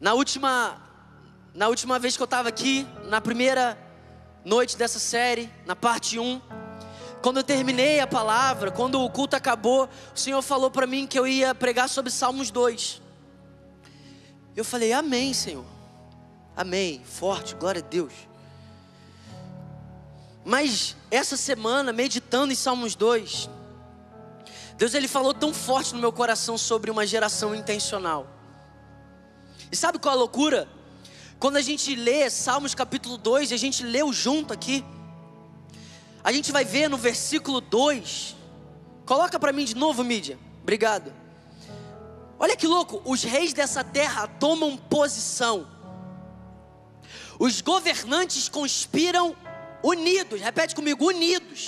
[0.00, 0.82] Na última,
[1.54, 3.78] na última vez que eu estava aqui, na primeira
[4.44, 6.40] noite dessa série, na parte 1,
[7.22, 11.16] quando eu terminei a palavra, quando o culto acabou, o Senhor falou para mim que
[11.16, 13.00] eu ia pregar sobre Salmos 2.
[14.56, 15.64] Eu falei, Amém, Senhor.
[16.56, 17.00] Amém.
[17.04, 18.12] Forte, glória a Deus.
[20.44, 23.48] Mas essa semana, meditando em Salmos 2,
[24.76, 28.26] Deus ele falou tão forte no meu coração sobre uma geração intencional.
[29.70, 30.68] E sabe qual é a loucura?
[31.38, 34.84] Quando a gente lê Salmos capítulo 2, e a gente leu junto aqui,
[36.24, 38.36] a gente vai ver no versículo 2.
[39.04, 40.38] Coloca para mim de novo, mídia.
[40.62, 41.12] Obrigado.
[42.38, 45.66] Olha que louco, os reis dessa terra tomam posição.
[47.38, 49.36] Os governantes conspiram
[49.82, 51.66] unidos, repete comigo, unidos,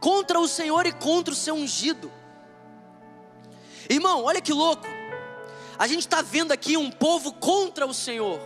[0.00, 2.10] contra o Senhor e contra o seu ungido.
[3.90, 4.86] Irmão, olha que louco,
[5.78, 8.40] a gente está vendo aqui um povo contra o Senhor,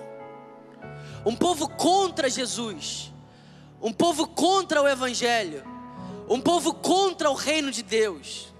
[1.26, 3.11] um povo contra Jesus,
[3.82, 5.64] um povo contra o Evangelho,
[6.28, 8.54] um povo contra o reino de Deus,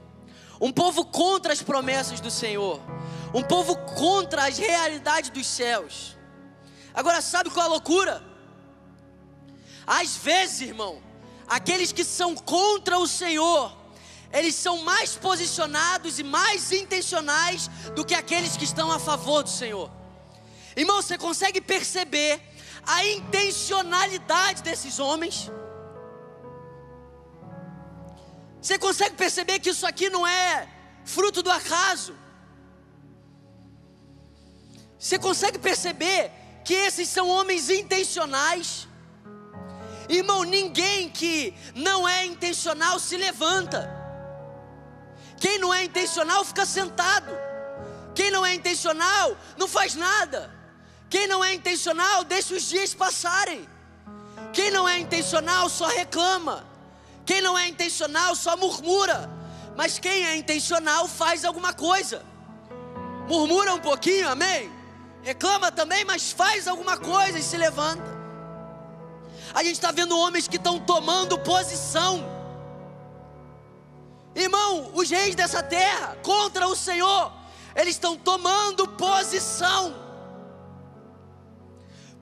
[0.61, 2.81] um povo contra as promessas do Senhor,
[3.33, 6.17] um povo contra as realidades dos céus.
[6.93, 8.23] Agora, sabe qual é a loucura?
[9.87, 11.01] Às vezes, irmão,
[11.47, 13.77] aqueles que são contra o Senhor,
[14.33, 19.51] eles são mais posicionados e mais intencionais do que aqueles que estão a favor do
[19.51, 19.91] Senhor.
[20.75, 22.41] Irmão, você consegue perceber
[22.87, 25.51] a intencionalidade desses homens?
[28.61, 30.69] Você consegue perceber que isso aqui não é
[31.05, 32.15] fruto do acaso?
[34.99, 36.31] Você consegue perceber
[36.65, 38.87] que esses são homens intencionais?
[40.09, 43.91] Irmão, ninguém que não é intencional se levanta.
[45.41, 47.33] Quem não é intencional fica sentado.
[48.15, 50.62] Quem não é intencional não faz nada.
[51.13, 53.69] Quem não é intencional deixa os dias passarem.
[54.51, 56.67] Quem não é intencional só reclama.
[57.27, 59.29] Quem não é intencional só murmura.
[59.77, 62.25] Mas quem é intencional faz alguma coisa.
[63.29, 64.73] Murmura um pouquinho, amém?
[65.23, 68.11] Reclama também, mas faz alguma coisa e se levanta.
[69.53, 72.25] A gente está vendo homens que estão tomando posição.
[74.35, 77.31] Irmão, os reis dessa terra contra o Senhor,
[77.77, 80.02] eles estão tomando posição.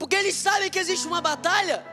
[0.01, 1.85] Porque eles sabem que existe uma batalha,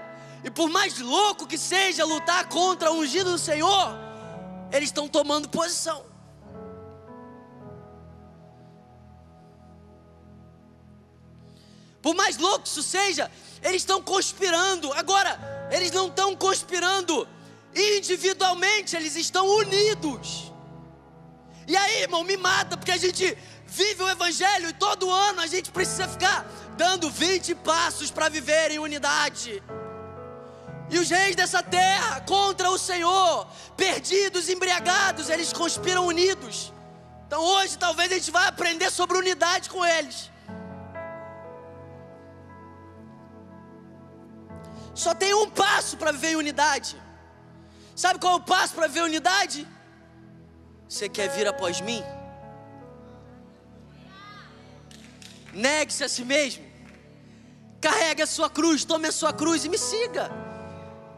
[0.42, 3.94] e por mais louco que seja lutar contra o ungido do Senhor,
[4.72, 6.06] eles estão tomando posição.
[12.00, 13.30] Por mais louco isso seja,
[13.62, 14.90] eles estão conspirando.
[14.94, 15.38] Agora,
[15.70, 17.28] eles não estão conspirando
[17.76, 20.50] individualmente, eles estão unidos.
[21.66, 25.46] E aí, irmão, me mata, porque a gente vive o Evangelho e todo ano a
[25.46, 26.46] gente precisa ficar
[26.84, 29.62] dando 20 passos para viver em unidade.
[30.92, 36.72] E os reis dessa terra contra o Senhor, perdidos, embriagados, eles conspiram unidos.
[37.26, 40.18] Então hoje talvez a gente vai aprender sobre unidade com eles.
[44.94, 46.92] Só tem um passo para viver em unidade.
[48.04, 49.60] Sabe qual é o passo para viver unidade?
[50.88, 52.02] Você quer vir após mim?
[55.52, 56.67] Negue-se a si mesmo.
[57.80, 60.30] Carregue a sua cruz, tome a sua cruz e me siga.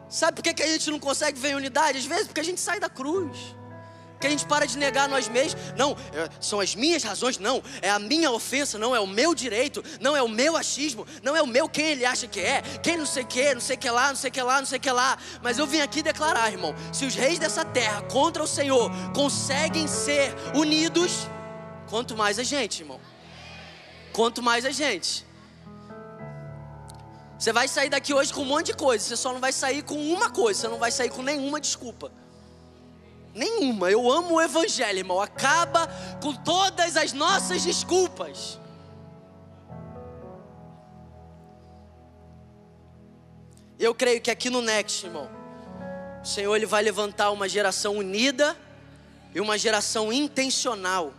[0.09, 1.99] Sabe por que, que a gente não consegue em unidade?
[1.99, 3.55] Às vezes porque a gente sai da cruz
[4.20, 5.61] que a gente para de negar nós mesmos.
[5.77, 9.35] Não, é, são as minhas razões, não, é a minha ofensa, não é o meu
[9.35, 12.61] direito, não é o meu achismo, não é o meu quem ele acha que é,
[12.83, 14.90] quem não sei que, não sei que lá, não sei que lá, não sei que
[14.90, 15.16] lá.
[15.42, 19.88] Mas eu vim aqui declarar, irmão, se os reis dessa terra contra o Senhor conseguem
[19.88, 21.27] ser unidos,
[21.88, 23.01] quanto mais a gente, irmão.
[24.12, 25.30] Quanto mais a gente.
[27.40, 29.83] Você vai sair daqui hoje com um monte de coisa, você só não vai sair
[29.83, 32.12] com uma coisa, você não vai sair com nenhuma desculpa.
[33.33, 33.90] Nenhuma.
[33.90, 35.18] Eu amo o Evangelho, irmão.
[35.18, 35.88] Acaba
[36.22, 38.59] com todas as nossas desculpas.
[43.79, 45.26] Eu creio que aqui no Next, irmão,
[46.22, 48.55] o Senhor ele vai levantar uma geração unida
[49.35, 51.14] e uma geração intencional.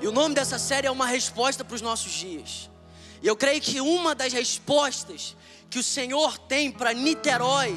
[0.00, 2.72] E o nome dessa série é uma resposta para os nossos dias.
[3.24, 5.34] E eu creio que uma das respostas
[5.70, 7.74] que o Senhor tem para Niterói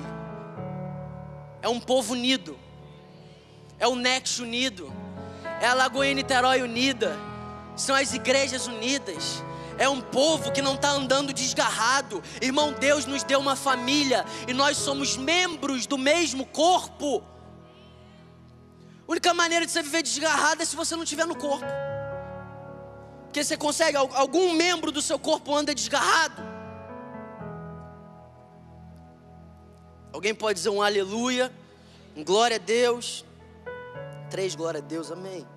[1.62, 2.60] é um povo unido,
[3.80, 4.94] é o Next unido,
[5.62, 7.18] é a Lagoinha Niterói unida,
[7.78, 9.42] são as igrejas unidas.
[9.78, 12.22] É um povo que não está andando desgarrado.
[12.42, 17.24] Irmão, Deus nos deu uma família e nós somos membros do mesmo corpo.
[19.08, 21.87] A única maneira de você viver desgarrado é se você não estiver no corpo.
[23.38, 26.42] Porque você consegue, algum membro do seu corpo anda desgarrado.
[30.12, 31.54] Alguém pode dizer um aleluia,
[32.16, 33.24] um glória a Deus.
[34.32, 35.48] Três glória a Deus, amém.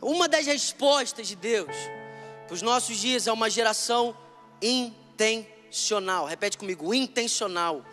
[0.00, 1.76] Uma das respostas de Deus
[2.46, 4.16] para os nossos dias é uma geração
[4.62, 6.24] intencional.
[6.24, 7.84] Repete comigo, intencional.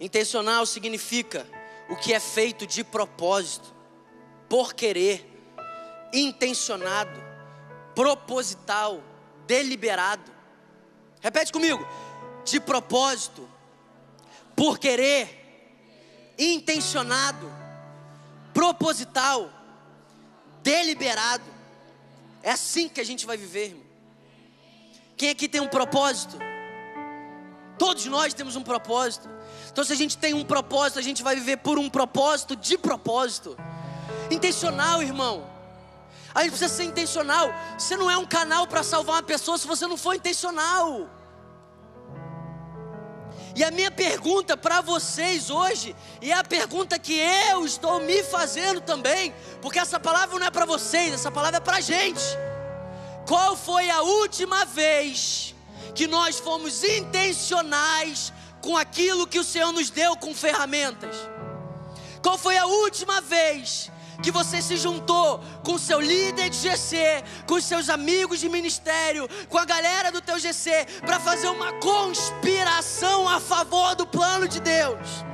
[0.00, 1.46] Intencional significa
[1.88, 3.77] o que é feito de propósito,
[4.48, 5.26] por querer,
[6.12, 7.22] intencionado,
[7.94, 9.02] proposital,
[9.46, 10.30] deliberado.
[11.20, 11.86] Repete comigo.
[12.44, 13.46] De propósito,
[14.56, 17.52] por querer, intencionado,
[18.54, 19.50] proposital,
[20.62, 21.44] deliberado.
[22.42, 23.88] É assim que a gente vai viver, irmão.
[25.16, 26.38] Quem aqui tem um propósito?
[27.76, 29.28] Todos nós temos um propósito.
[29.70, 32.78] Então, se a gente tem um propósito, a gente vai viver por um propósito de
[32.78, 33.56] propósito.
[34.30, 35.46] Intencional, irmão.
[36.34, 37.52] A gente precisa ser intencional.
[37.78, 41.08] Você não é um canal para salvar uma pessoa se você não for intencional.
[43.56, 48.22] E a minha pergunta para vocês hoje, e é a pergunta que eu estou me
[48.22, 52.22] fazendo também, porque essa palavra não é para vocês, essa palavra é para a gente.
[53.26, 55.56] Qual foi a última vez
[55.92, 61.16] que nós fomos intencionais com aquilo que o Senhor nos deu com ferramentas?
[62.22, 63.90] Qual foi a última vez
[64.22, 69.58] que você se juntou com seu líder de GC, com seus amigos de ministério, com
[69.58, 75.24] a galera do teu GC, para fazer uma conspiração a favor do plano de Deus.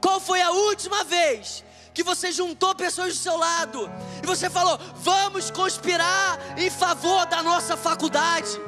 [0.00, 1.62] Qual foi a última vez
[1.92, 3.90] que você juntou pessoas do seu lado
[4.22, 8.58] e você falou: vamos conspirar em favor da nossa faculdade,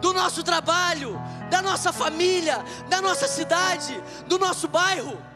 [0.00, 1.18] do nosso trabalho,
[1.50, 5.29] da nossa família, da nossa cidade, do nosso bairro.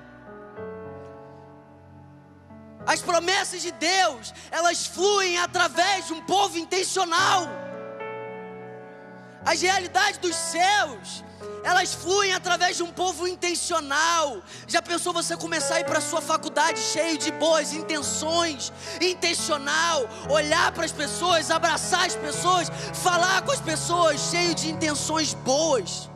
[2.86, 7.48] As promessas de Deus, elas fluem através de um povo intencional.
[9.44, 11.22] As realidades dos céus,
[11.62, 14.42] elas fluem através de um povo intencional.
[14.66, 20.08] Já pensou você começar a ir para a sua faculdade cheio de boas intenções, intencional,
[20.30, 26.13] olhar para as pessoas, abraçar as pessoas, falar com as pessoas, cheio de intenções boas.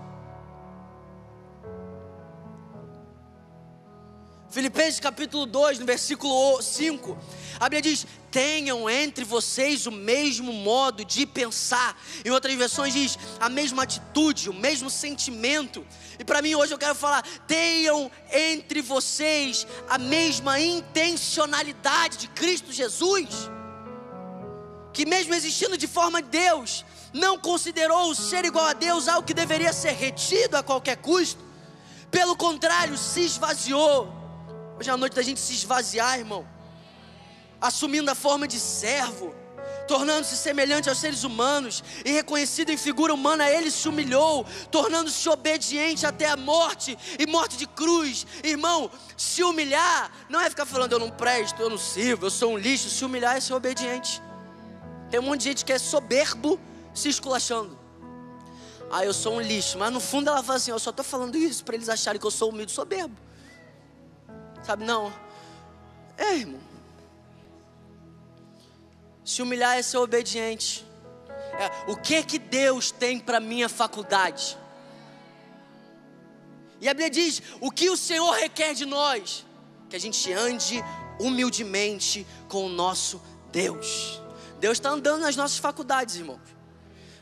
[4.51, 7.19] Filipenses capítulo 2, no versículo 5,
[7.61, 12.01] a Bíblia diz: tenham entre vocês o mesmo modo de pensar.
[12.25, 15.87] Em outras versões diz a mesma atitude, o mesmo sentimento.
[16.19, 22.73] E para mim hoje eu quero falar: tenham entre vocês a mesma intencionalidade de Cristo
[22.73, 23.29] Jesus.
[24.95, 29.27] Que mesmo existindo de forma de Deus, não considerou o ser igual a Deus algo
[29.27, 31.47] que deveria ser retido a qualquer custo.
[32.11, 34.18] Pelo contrário, se esvaziou
[34.79, 36.47] Hoje é a noite da gente se esvaziar, irmão.
[37.61, 39.35] Assumindo a forma de servo,
[39.89, 46.07] tornando-se semelhante aos seres humanos e reconhecido em figura humana, ele se humilhou, tornando-se obediente
[46.07, 48.25] até a morte e morte de cruz.
[48.45, 52.53] Irmão, se humilhar não é ficar falando eu não presto, eu não sirvo, eu sou
[52.53, 52.89] um lixo.
[52.89, 54.23] Se humilhar é ser obediente.
[55.11, 56.61] Tem um monte de gente que é soberbo
[56.95, 57.77] se esculachando.
[58.93, 61.37] Ah, eu sou um lixo, mas no fundo ela fala assim: eu só estou falando
[61.37, 63.28] isso para eles acharem que eu sou humilde soberbo.
[64.69, 65.11] Sabe, não.
[66.15, 66.61] É, irmão.
[69.25, 70.85] Se humilhar é ser obediente.
[71.59, 74.59] É, o que que Deus tem para minha faculdade?
[76.83, 79.47] E a Bíblia diz: o que o Senhor requer de nós?
[79.89, 80.85] Que a gente ande
[81.19, 84.21] humildemente com o nosso Deus.
[84.61, 86.58] Deus está andando nas nossas faculdades, irmãos.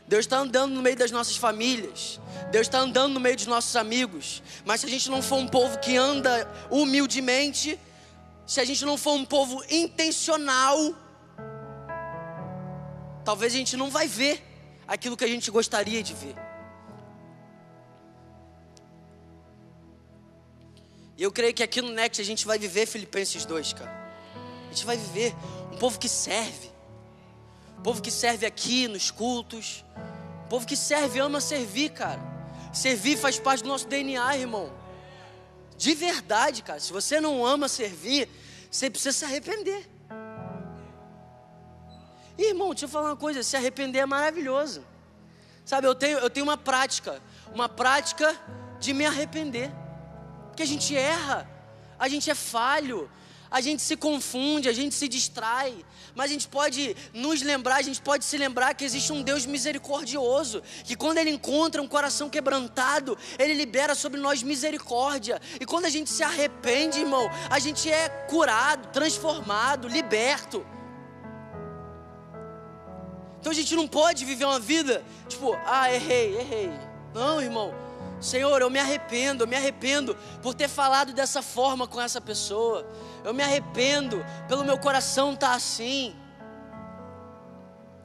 [0.07, 2.19] Deus está andando no meio das nossas famílias.
[2.49, 4.41] Deus está andando no meio dos nossos amigos.
[4.65, 7.77] Mas se a gente não for um povo que anda humildemente,
[8.45, 10.77] se a gente não for um povo intencional,
[13.25, 14.41] talvez a gente não vai ver
[14.87, 16.35] aquilo que a gente gostaria de ver.
[21.17, 23.91] E eu creio que aqui no Next a gente vai viver Filipenses 2, cara.
[24.67, 25.35] A gente vai viver
[25.73, 26.76] um povo que serve
[27.83, 29.83] povo que serve aqui nos cultos.
[30.49, 32.21] povo que serve ama servir, cara.
[32.73, 34.71] Servir faz parte do nosso DNA, irmão.
[35.77, 36.79] De verdade, cara.
[36.79, 38.29] Se você não ama servir,
[38.69, 39.89] você precisa se arrepender.
[42.37, 44.85] E, irmão, deixa eu falar uma coisa: se arrepender é maravilhoso.
[45.65, 47.21] Sabe, eu tenho, eu tenho uma prática,
[47.53, 48.35] uma prática
[48.79, 49.71] de me arrepender.
[50.47, 51.49] Porque a gente erra,
[51.99, 53.09] a gente é falho,
[53.49, 55.73] a gente se confunde, a gente se distrai,
[56.15, 59.45] mas a gente pode nos lembrar, a gente pode se lembrar que existe um Deus
[59.45, 65.85] misericordioso, que quando Ele encontra um coração quebrantado, Ele libera sobre nós misericórdia, e quando
[65.85, 70.65] a gente se arrepende, irmão, a gente é curado, transformado, liberto.
[73.39, 76.71] Então a gente não pode viver uma vida tipo, ah, errei, errei.
[77.13, 77.86] Não, irmão.
[78.19, 82.85] Senhor, eu me arrependo, eu me arrependo por ter falado dessa forma com essa pessoa
[83.27, 86.15] eu me arrependo pelo meu coração estar tá assim.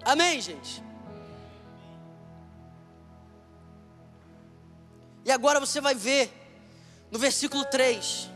[0.04, 0.82] Amém, gente?
[5.24, 6.32] E agora você vai ver
[7.08, 8.30] no versículo 3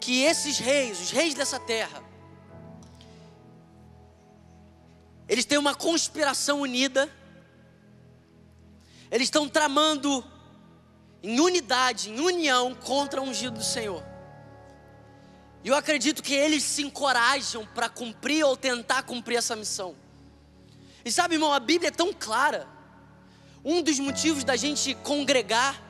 [0.00, 2.02] que esses reis, os reis dessa terra,
[5.28, 7.08] eles têm uma conspiração unida,
[9.10, 10.24] eles estão tramando
[11.22, 14.04] em unidade, em união contra o ungido do Senhor.
[15.64, 19.96] E eu acredito que eles se encorajam para cumprir ou tentar cumprir essa missão.
[21.04, 22.68] E sabe, irmão, a Bíblia é tão clara.
[23.64, 25.82] Um dos motivos da gente congregar,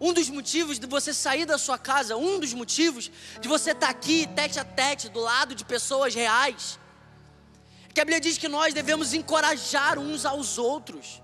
[0.00, 3.86] um dos motivos de você sair da sua casa, um dos motivos de você estar
[3.86, 6.78] tá aqui tete a tete, do lado de pessoas reais,
[7.88, 11.21] é que a Bíblia diz que nós devemos encorajar uns aos outros.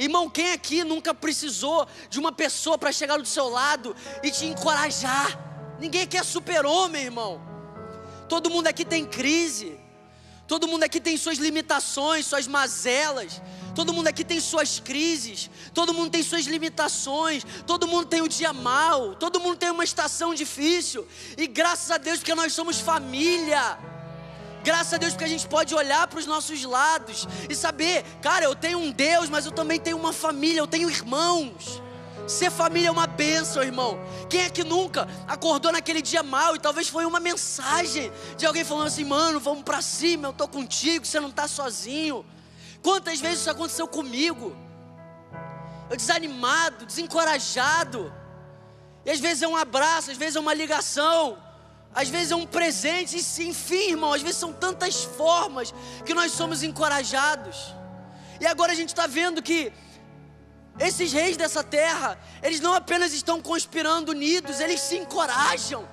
[0.00, 4.46] Irmão, quem aqui nunca precisou de uma pessoa para chegar do seu lado e te
[4.46, 5.38] encorajar?
[5.78, 7.38] Ninguém aqui é super-homem, irmão.
[8.26, 9.78] Todo mundo aqui tem crise.
[10.48, 13.42] Todo mundo aqui tem suas limitações, suas mazelas.
[13.74, 15.50] Todo mundo aqui tem suas crises.
[15.74, 17.44] Todo mundo tem suas limitações.
[17.66, 19.14] Todo mundo tem um dia mal.
[19.16, 21.06] Todo mundo tem uma estação difícil.
[21.36, 23.78] E graças a Deus, porque nós somos família.
[24.62, 28.44] Graças a Deus, porque a gente pode olhar para os nossos lados e saber, cara,
[28.44, 31.80] eu tenho um Deus, mas eu também tenho uma família, eu tenho irmãos.
[32.26, 33.98] Ser família é uma bênção, irmão.
[34.28, 38.64] Quem é que nunca acordou naquele dia mal e talvez foi uma mensagem de alguém
[38.64, 42.24] falando assim: mano, vamos para cima, eu tô contigo, você não tá sozinho.
[42.82, 44.56] Quantas vezes isso aconteceu comigo?
[45.90, 48.12] Eu desanimado, desencorajado.
[49.04, 51.36] E às vezes é um abraço, às vezes é uma ligação,
[51.94, 55.74] às vezes é um presente, e enfim, irmão, às vezes são tantas formas
[56.06, 57.74] que nós somos encorajados.
[58.40, 59.72] E agora a gente está vendo que
[60.78, 65.86] esses reis dessa terra, eles não apenas estão conspirando unidos, eles se encorajam.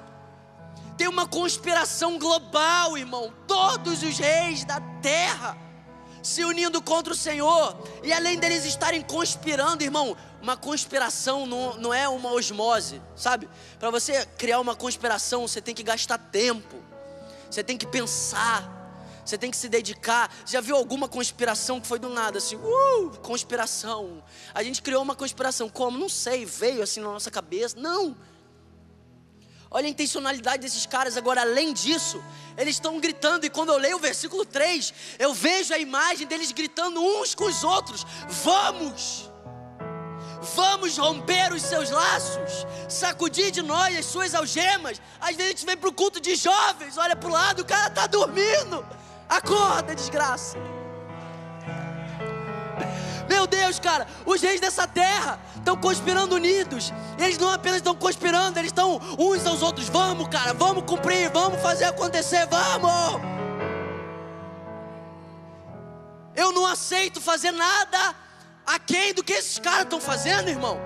[0.97, 3.33] Tem uma conspiração global, irmão.
[3.47, 5.57] Todos os reis da terra
[6.22, 7.78] se unindo contra o Senhor.
[8.03, 13.49] E além deles estarem conspirando, irmão, uma conspiração não, não é uma osmose, sabe?
[13.80, 16.78] Para você criar uma conspiração, você tem que gastar tempo,
[17.49, 18.78] você tem que pensar,
[19.26, 20.34] você tem que se dedicar.
[20.45, 24.24] Já viu alguma conspiração que foi do nada, assim, uh, conspiração.
[24.53, 25.97] A gente criou uma conspiração, como?
[25.97, 27.76] Não sei, veio assim na nossa cabeça.
[27.78, 28.15] Não.
[29.70, 31.18] Olha a intencionalidade desses caras.
[31.18, 32.24] Agora, além disso,
[32.57, 36.51] eles estão gritando, e quando eu leio o versículo 3, eu vejo a imagem deles
[36.51, 38.05] gritando uns com os outros:
[38.43, 39.30] Vamos!
[40.55, 45.01] Vamos romper os seus laços, sacudir de nós as suas algemas.
[45.20, 47.65] Às vezes a gente vem para o culto de jovens, olha para o lado, o
[47.65, 48.86] cara está dormindo.
[49.28, 50.57] Acorda, desgraça.
[53.30, 56.93] Meu Deus, cara, os reis dessa terra estão conspirando unidos.
[57.19, 59.89] Eles não apenas estão conspirando, eles estão uns aos outros.
[59.89, 63.21] Vamos, cara, vamos cumprir, vamos fazer acontecer, vamos.
[66.36, 68.15] Eu não aceito fazer nada
[68.65, 70.80] aquém do que esses caras estão fazendo, irmão.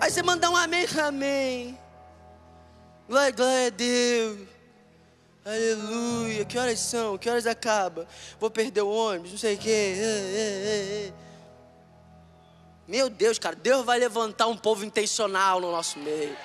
[0.00, 1.78] Aí você mandar um amém, amém.
[3.08, 4.51] Glória, glória a Deus.
[5.44, 6.44] Aleluia.
[6.44, 7.18] Que horas são?
[7.18, 8.06] Que horas acaba?
[8.38, 11.12] Vou perder o ônibus, não sei o quê.
[12.86, 16.36] Meu Deus, cara, Deus vai levantar um povo intencional no nosso meio.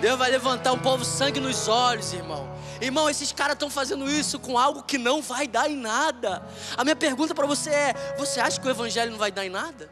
[0.00, 2.48] Deus vai levantar um povo sangue nos olhos, irmão.
[2.80, 6.42] Irmão, esses caras estão fazendo isso com algo que não vai dar em nada.
[6.76, 9.48] A minha pergunta para você é: você acha que o evangelho não vai dar em
[9.48, 9.90] nada?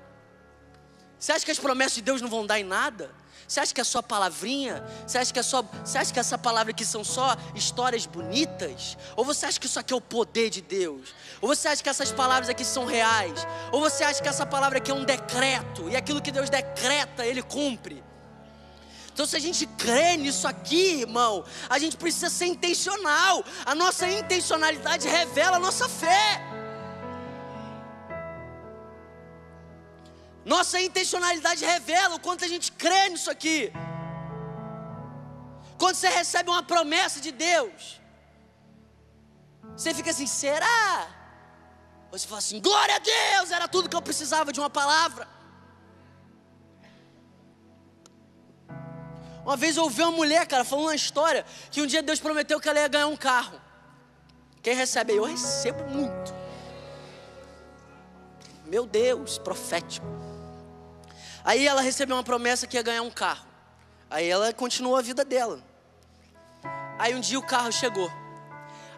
[1.19, 3.11] Você acha que as promessas de Deus não vão dar em nada?
[3.53, 4.83] Você acha que é só palavrinha?
[5.07, 8.97] Você acha que é só, você acha que essa palavra aqui são só histórias bonitas?
[9.15, 11.15] Ou você acha que isso aqui é o poder de Deus?
[11.39, 13.47] Ou você acha que essas palavras aqui são reais?
[13.71, 17.27] Ou você acha que essa palavra aqui é um decreto e aquilo que Deus decreta,
[17.27, 18.03] ele cumpre?
[19.13, 23.45] Então, se a gente crê nisso aqui, irmão, a gente precisa ser intencional.
[23.67, 26.52] A nossa intencionalidade revela a nossa fé.
[30.45, 33.73] Nossa intencionalidade revela o quanto a gente crê nisso aqui.
[35.79, 38.01] Quando você recebe uma promessa de Deus,
[39.77, 41.09] você fica assim: será?
[42.11, 45.29] Você fala assim: glória a Deus, era tudo que eu precisava de uma palavra.
[49.45, 52.61] Uma vez eu ouvi uma mulher, cara, falando uma história que um dia Deus prometeu
[52.61, 53.61] que ela ia ganhar um carro.
[54.63, 55.19] Quem recebe aí?
[55.19, 56.33] Eu recebo muito.
[58.67, 60.32] Meu Deus, profético.
[61.45, 63.47] Aí ela recebeu uma promessa que ia ganhar um carro.
[64.09, 65.63] Aí ela continuou a vida dela.
[66.99, 68.11] Aí um dia o carro chegou.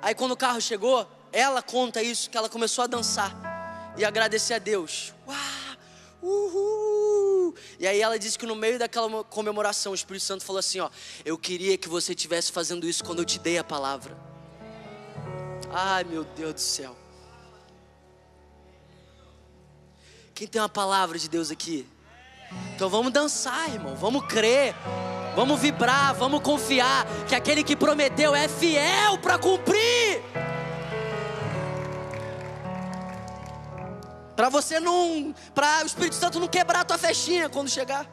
[0.03, 3.33] Aí quando o carro chegou, ela conta isso, que ela começou a dançar
[3.97, 5.15] e agradecer a Deus.
[5.27, 5.65] Uau!
[6.23, 7.55] Uhul!
[7.79, 10.91] E aí ela disse que no meio daquela comemoração, o Espírito Santo falou assim: ó,
[11.25, 14.17] eu queria que você estivesse fazendo isso quando eu te dei a palavra.
[15.71, 16.97] Ai meu Deus do céu.
[20.35, 21.87] Quem tem uma palavra de Deus aqui?
[22.75, 23.95] Então vamos dançar, irmão.
[23.95, 24.75] Vamos crer.
[25.35, 30.23] Vamos vibrar, vamos confiar que aquele que prometeu é fiel para cumprir.
[34.37, 38.07] Para você não, para o Espírito Santo não quebrar a tua festinha quando chegar.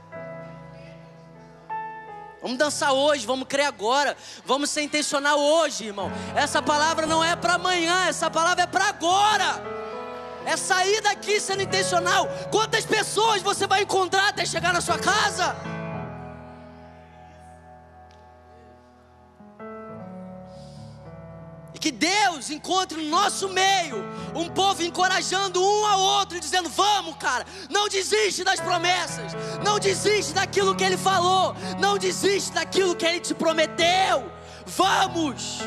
[2.42, 6.12] Vamos dançar hoje, vamos crer agora, vamos ser intencional hoje, irmão.
[6.36, 9.82] Essa palavra não é para amanhã, essa palavra é para agora
[10.46, 12.28] é sair daqui sendo intencional.
[12.52, 15.56] Quantas pessoas você vai encontrar até chegar na sua casa?
[21.74, 24.04] E que Deus encontre no nosso meio
[24.36, 29.34] um povo encorajando um ao outro dizendo: Vamos, cara, não desiste das promessas,
[29.64, 34.32] não desiste daquilo que Ele falou, não desiste daquilo que Ele te prometeu.
[34.66, 35.60] Vamos!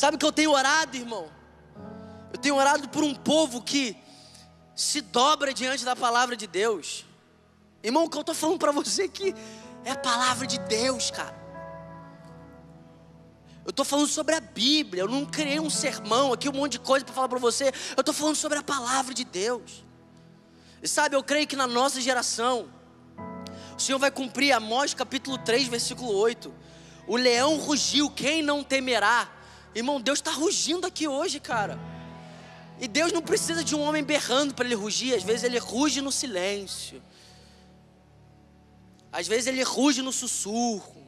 [0.00, 1.30] Sabe que eu tenho orado, irmão?
[2.32, 3.94] Eu tenho orado por um povo que
[4.74, 7.04] se dobra diante da palavra de Deus.
[7.82, 9.34] Irmão, o que eu estou falando para você aqui
[9.84, 11.38] é a palavra de Deus, cara.
[13.62, 15.02] Eu estou falando sobre a Bíblia.
[15.02, 17.70] Eu não criei um sermão aqui, um monte de coisa para falar para você.
[17.94, 19.84] Eu estou falando sobre a palavra de Deus.
[20.82, 22.70] E sabe, eu creio que na nossa geração,
[23.76, 26.54] o Senhor vai cumprir Amós capítulo 3, versículo 8.
[27.06, 29.39] O leão rugiu, quem não temerá?
[29.74, 31.78] Irmão, Deus está rugindo aqui hoje, cara.
[32.80, 36.00] E Deus não precisa de um homem berrando para ele rugir, às vezes ele ruge
[36.00, 37.02] no silêncio.
[39.12, 41.00] Às vezes ele ruge no sussurro.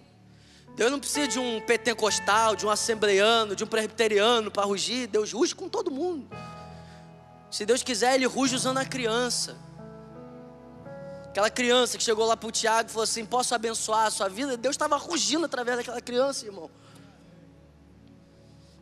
[0.74, 5.06] Deus não precisa de um pentecostal, de um assembleiano, de um presbiteriano para rugir.
[5.06, 6.28] Deus ruge com todo mundo.
[7.50, 9.56] Se Deus quiser, Ele ruge usando a criança.
[11.26, 14.28] Aquela criança que chegou lá para o Tiago e falou assim: Posso abençoar a sua
[14.28, 14.56] vida?
[14.56, 16.70] Deus estava rugindo através daquela criança, irmão.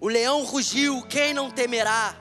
[0.01, 2.17] O leão rugiu, quem não temerá?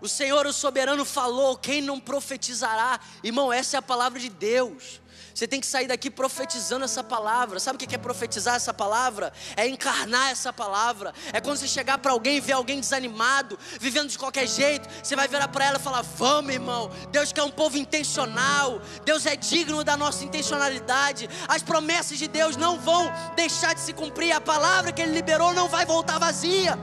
[0.00, 3.00] O Senhor, o soberano, falou: quem não profetizará?
[3.24, 5.00] Irmão, essa é a palavra de Deus.
[5.34, 7.60] Você tem que sair daqui profetizando essa palavra.
[7.60, 9.32] Sabe o que é profetizar essa palavra?
[9.56, 11.14] É encarnar essa palavra.
[11.32, 15.14] É quando você chegar para alguém e ver alguém desanimado, vivendo de qualquer jeito, você
[15.14, 16.90] vai virar para ela e falar: Vamos, irmão.
[17.10, 18.80] Deus quer um povo intencional.
[19.04, 21.28] Deus é digno da nossa intencionalidade.
[21.48, 24.32] As promessas de Deus não vão deixar de se cumprir.
[24.32, 26.78] A palavra que Ele liberou não vai voltar vazia.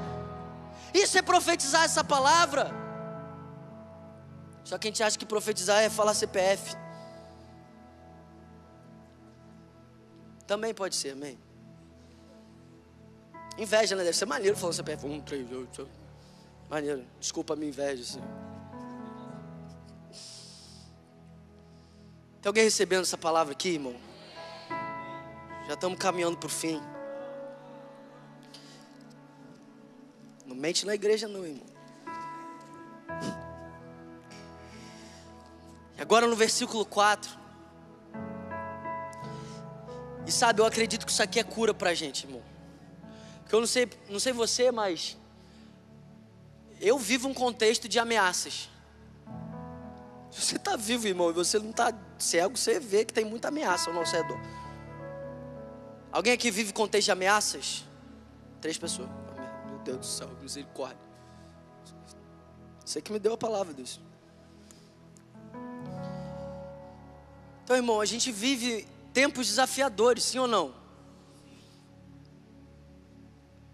[0.96, 2.72] Isso é profetizar essa palavra.
[4.64, 6.74] Só que a gente acha que profetizar é falar CPF.
[10.48, 11.38] Também pode ser, amém.
[13.58, 14.06] Inveja, né?
[14.06, 15.06] Deve ser maneiro falando CPF.
[15.06, 15.90] Um, três, oito.
[16.70, 17.06] Maneiro.
[17.20, 18.22] Desculpa a minha inveja, assim.
[22.42, 23.98] Tem alguém recebendo essa palavra aqui, irmão?
[25.68, 26.82] Já estamos caminhando para o fim.
[30.66, 31.64] Mente na igreja, não, irmão.
[35.96, 37.38] Agora no versículo 4.
[40.26, 42.42] E sabe, eu acredito que isso aqui é cura pra gente, irmão.
[43.42, 45.16] Porque eu não sei, não sei você, mas
[46.82, 48.68] eu vivo um contexto de ameaças.
[50.32, 53.50] Se você está vivo, irmão, e você não está cego, você vê que tem muita
[53.50, 54.40] ameaça ao nosso redor.
[56.12, 57.86] Alguém aqui vive contexto de ameaças?
[58.60, 59.25] Três pessoas.
[59.86, 60.98] Deus do céu, misericórdia.
[62.84, 64.02] Você que me deu a palavra disso.
[67.64, 70.74] Então, irmão, a gente vive tempos desafiadores, sim ou não?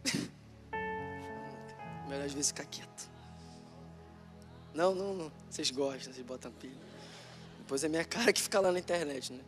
[2.08, 3.10] Melhor às vezes ficar quieto.
[4.74, 5.32] Não, não, não.
[5.50, 6.76] Vocês gostam, vocês botam pilha.
[7.60, 9.42] Depois é minha cara que fica lá na internet, né?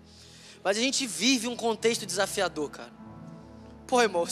[0.63, 2.91] Mas a gente vive um contexto desafiador, cara.
[3.85, 4.25] Pô, irmão,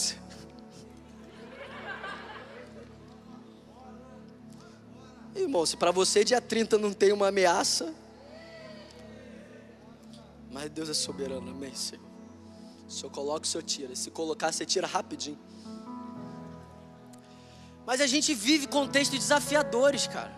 [5.35, 7.93] Irmão, se para você dia 30 não tem uma ameaça,
[10.51, 12.03] mas Deus é soberano, amém, Senhor.
[12.87, 13.95] Se eu coloco, o Senhor tira.
[13.95, 15.39] Se colocar, você tira rapidinho.
[17.85, 20.31] Mas a gente vive contextos desafiadores, cara.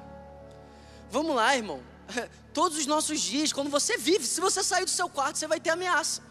[1.10, 1.82] Vamos lá, irmão.
[2.54, 5.60] Todos os nossos dias, quando você vive, se você sair do seu quarto, você vai
[5.60, 6.22] ter ameaça.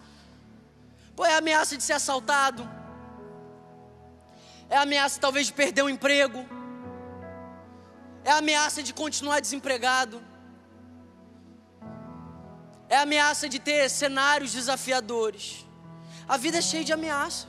[1.16, 2.68] Pô, é ameaça de ser assaltado.
[4.70, 6.46] É ameaça talvez de perder um emprego.
[8.24, 10.22] É a ameaça de continuar desempregado
[12.92, 15.64] é a ameaça de ter cenários desafiadores.
[16.28, 17.48] A vida é cheia de ameaças.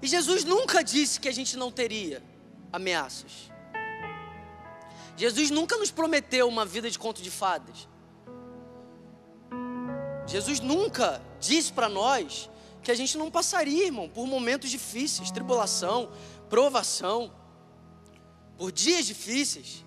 [0.00, 2.22] E Jesus nunca disse que a gente não teria
[2.72, 3.50] ameaças.
[5.16, 7.88] Jesus nunca nos prometeu uma vida de conto de fadas.
[10.28, 12.48] Jesus nunca disse para nós
[12.84, 16.08] que a gente não passaria, irmão, por momentos difíceis, tribulação,
[16.48, 17.32] provação,
[18.56, 19.84] por dias difíceis.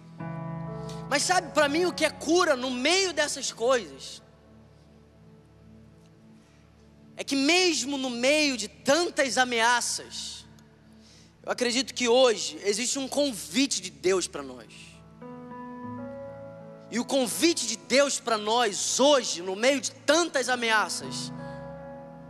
[1.09, 4.21] Mas sabe para mim o que é cura no meio dessas coisas?
[7.15, 10.45] É que mesmo no meio de tantas ameaças,
[11.43, 14.67] eu acredito que hoje existe um convite de Deus para nós.
[16.91, 21.31] E o convite de Deus para nós hoje, no meio de tantas ameaças,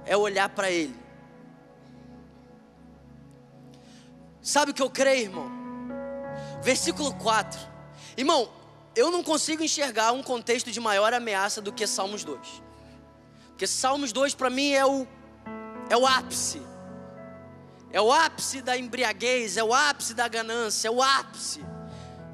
[0.06, 0.96] é olhar para Ele.
[4.42, 5.57] Sabe o que eu creio, irmão?
[6.68, 7.58] Versículo 4.
[8.18, 8.52] Irmão,
[8.94, 12.62] eu não consigo enxergar um contexto de maior ameaça do que Salmos 2.
[13.48, 15.08] Porque Salmos 2 para mim é o,
[15.90, 16.62] é o ápice.
[17.90, 21.64] É o ápice da embriaguez, é o ápice da ganância, é o ápice.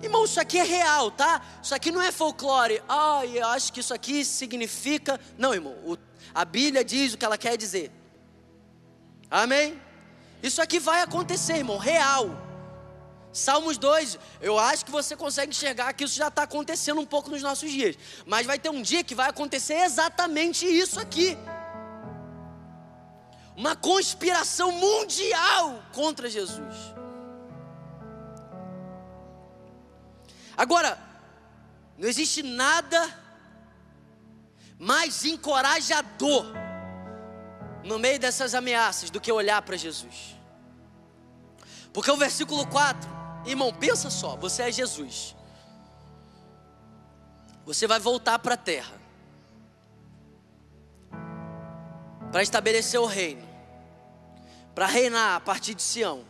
[0.02, 1.40] Irmão, isso aqui é real, tá?
[1.62, 2.82] Isso aqui não é folclore.
[2.90, 5.20] Ah, eu acho que isso aqui significa.
[5.38, 5.74] Não, irmão.
[5.86, 5.96] O,
[6.34, 7.92] a Bíblia diz o que ela quer dizer.
[9.30, 9.80] Amém?
[10.42, 12.43] Isso aqui vai acontecer, irmão, real.
[13.34, 17.32] Salmos 2, eu acho que você consegue enxergar que isso já está acontecendo um pouco
[17.32, 17.98] nos nossos dias.
[18.28, 21.36] Mas vai ter um dia que vai acontecer exatamente isso aqui.
[23.56, 26.76] uma conspiração mundial contra Jesus.
[30.58, 31.00] Agora,
[31.98, 33.00] não existe nada
[34.80, 36.46] mais encorajador
[37.84, 40.36] no meio dessas ameaças do que olhar para Jesus.
[41.92, 43.10] Porque o versículo 4,
[43.46, 45.36] irmão, pensa só, você é Jesus.
[47.66, 49.04] Você vai voltar para a terra
[52.34, 53.48] para estabelecer o reino,
[54.74, 56.26] para reinar a partir de Sião.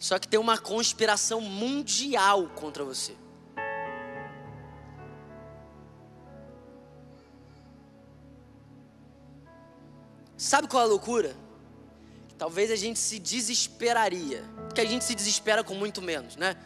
[0.00, 3.16] Só que tem uma conspiração mundial contra você.
[10.36, 11.36] Sabe qual é a loucura?
[12.40, 16.56] Talvez a gente se desesperaria, porque a gente se desespera com muito menos, né?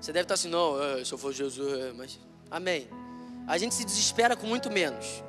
[0.00, 2.18] Você deve estar assim, não, é, se eu for Jesus, é, mas
[2.50, 2.88] amém.
[3.46, 5.22] A gente se desespera com muito menos.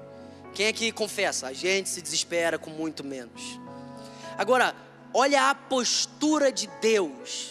[0.55, 1.45] Quem é que confessa?
[1.45, 3.59] A gente se desespera com muito menos.
[4.35, 4.75] Agora,
[5.13, 7.49] olha a postura de Deus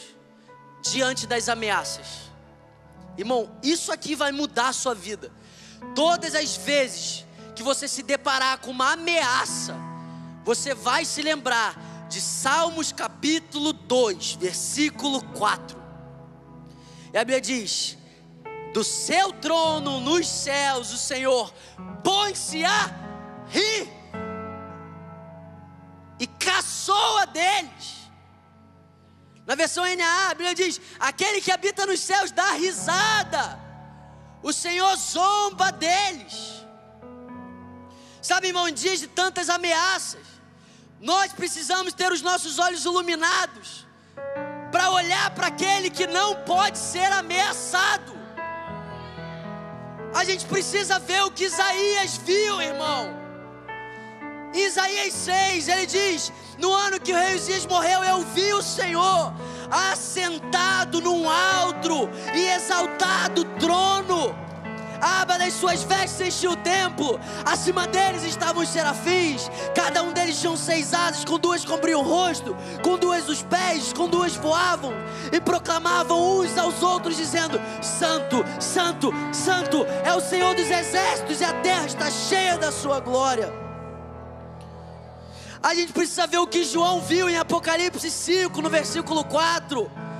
[0.82, 2.22] diante das ameaças.
[3.16, 5.30] Irmão, isso aqui vai mudar a sua vida.
[5.94, 7.24] Todas as vezes
[7.54, 9.76] que você se deparar com uma ameaça,
[10.44, 15.80] você vai se lembrar de Salmos capítulo 2, versículo 4.
[17.10, 17.96] E a Bíblia diz:
[18.74, 21.52] Do seu trono nos céus, o Senhor
[22.04, 22.90] põe-se a
[23.48, 23.90] rir
[26.20, 28.02] e caçoa deles.
[29.46, 33.58] Na versão NA, a Bíblia diz: Aquele que habita nos céus dá risada,
[34.42, 36.62] o Senhor zomba deles.
[38.20, 40.31] Sabe, irmão, dias de tantas ameaças,
[41.02, 43.84] nós precisamos ter os nossos olhos iluminados
[44.70, 48.12] para olhar para aquele que não pode ser ameaçado.
[50.14, 53.20] A gente precisa ver o que Isaías viu, irmão.
[54.54, 59.34] Isaías 6, ele diz: No ano que o rei Uzias morreu, eu vi o Senhor
[59.70, 64.51] assentado num alto e exaltado trono
[65.02, 70.40] aba das suas vestes enchia o templo, acima deles estavam os serafins, cada um deles
[70.40, 74.92] tinha seis asas, com duas cobriam o rosto, com duas os pés, com duas voavam,
[75.32, 81.44] e proclamavam uns aos outros, dizendo: Santo, Santo, Santo é o Senhor dos exércitos, e
[81.44, 83.52] a terra está cheia da sua glória.
[85.62, 90.11] A gente precisa ver o que João viu em Apocalipse 5, no versículo 4.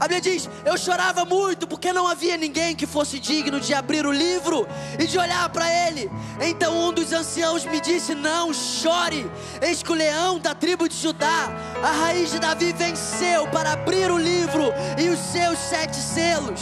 [0.00, 4.06] A Bíblia diz: Eu chorava muito porque não havia ninguém que fosse digno de abrir
[4.06, 4.66] o livro
[4.98, 6.10] e de olhar para ele.
[6.40, 9.28] Então um dos anciãos me disse: Não chore,
[9.60, 11.50] eis que o leão da tribo de Judá,
[11.82, 16.60] a raiz de Davi, venceu para abrir o livro e os seus sete selos.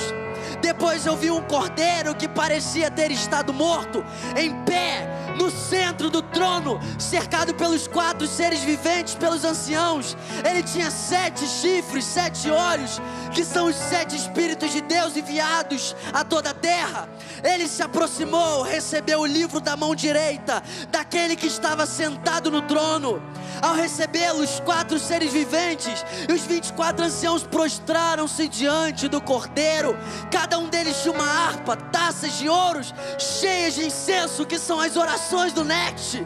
[0.63, 6.23] Depois eu vi um cordeiro que parecia ter estado morto, em pé no centro do
[6.23, 10.17] trono, cercado pelos quatro seres viventes, pelos anciãos.
[10.49, 13.01] Ele tinha sete chifres, sete olhos,
[13.33, 17.09] que são os sete Espíritos de Deus enviados a toda a terra.
[17.45, 23.23] Ele se aproximou, recebeu o livro da mão direita daquele que estava sentado no trono.
[23.61, 29.21] Ao recebê-lo, os quatro seres viventes e os vinte e quatro anciãos prostraram-se diante do
[29.21, 29.97] cordeiro.
[30.31, 34.97] Cada um deles tinha uma harpa, taças de ouros cheias de incenso, que são as
[34.97, 36.25] orações do Next.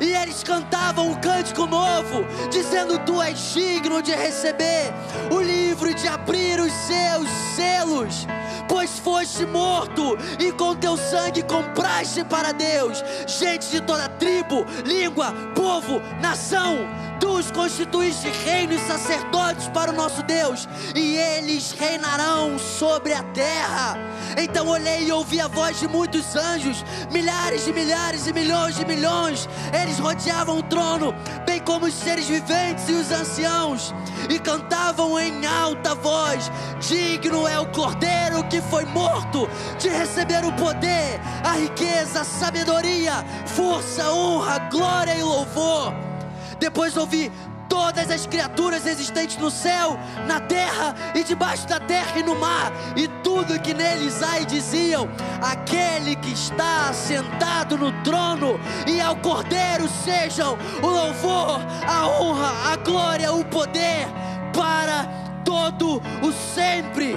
[0.00, 4.92] E eles cantavam um cântico novo, dizendo: Tu és digno de receber
[5.30, 8.26] o livro e de abrir os seus selos,
[8.68, 15.32] pois foste morto e com teu sangue compraste para Deus gente de toda tribo, língua,
[15.54, 16.78] povo, nação
[17.24, 23.22] Tu os constituíste reino e sacerdotes para o nosso Deus, e eles reinarão sobre a
[23.22, 23.96] terra.
[24.36, 28.84] Então olhei e ouvi a voz de muitos anjos, milhares de milhares e milhões de
[28.84, 29.48] milhões.
[29.72, 31.14] Eles rodeavam o trono,
[31.46, 33.94] bem como os seres viventes e os anciãos,
[34.28, 39.48] e cantavam em alta voz: Digno é o cordeiro que foi morto
[39.78, 46.13] de receber o poder, a riqueza, a sabedoria, força, honra, glória e louvor.
[46.58, 47.30] Depois ouvi
[47.68, 52.72] todas as criaturas existentes no céu, na terra e debaixo da terra e no mar,
[52.96, 55.08] e tudo que neles há, e diziam:
[55.42, 62.76] Aquele que está sentado no trono e ao Cordeiro sejam o louvor, a honra, a
[62.76, 64.06] glória, o poder
[64.52, 65.06] para
[65.44, 67.16] todo o sempre.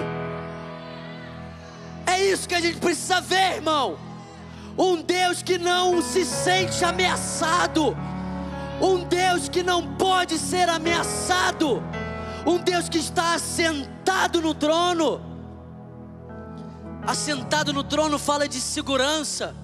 [2.06, 3.98] É isso que a gente precisa ver, irmão.
[4.78, 7.96] Um Deus que não se sente ameaçado
[8.82, 11.84] um Deus que não pode ser ameaçado,
[12.46, 15.22] um Deus que está assentado no trono.
[17.06, 19.56] Assentado no trono fala de segurança.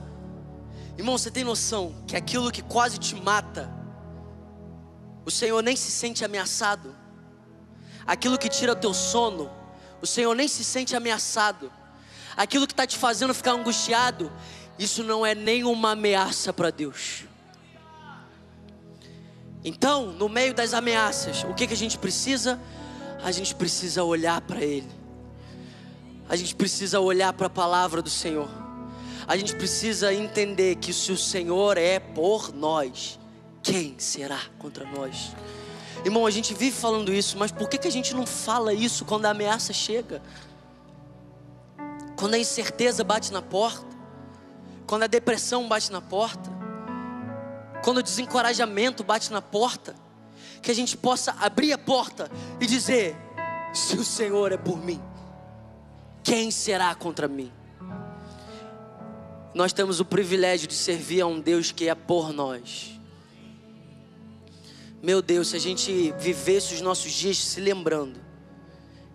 [0.98, 3.84] Irmão, você tem noção que aquilo que quase te mata
[5.26, 6.96] o Senhor nem se sente ameaçado.
[8.06, 9.50] Aquilo que tira teu sono,
[10.02, 11.72] o Senhor nem se sente ameaçado.
[12.36, 14.32] Aquilo que está te fazendo ficar angustiado,
[14.78, 17.26] isso não é nenhuma ameaça para Deus.
[19.64, 22.60] Então, no meio das ameaças, o que, que a gente precisa?
[23.24, 24.90] A gente precisa olhar para Ele.
[26.28, 28.50] A gente precisa olhar para a palavra do Senhor.
[29.26, 33.18] A gente precisa entender que se o Senhor é por nós,
[33.62, 35.32] quem será contra nós?
[36.04, 39.06] Irmão, a gente vive falando isso, mas por que, que a gente não fala isso
[39.06, 40.22] quando a ameaça chega?
[42.18, 43.86] Quando a incerteza bate na porta?
[44.86, 46.63] Quando a depressão bate na porta?
[47.84, 49.94] Quando o desencorajamento bate na porta?
[50.62, 53.16] Que a gente possa abrir a porta e dizer:
[53.74, 55.02] se o Senhor é por mim,
[56.24, 57.52] quem será contra mim?
[59.54, 63.00] Nós temos o privilégio de servir a um Deus que é por nós.
[65.02, 68.20] Meu Deus, se a gente vivesse os nossos dias se lembrando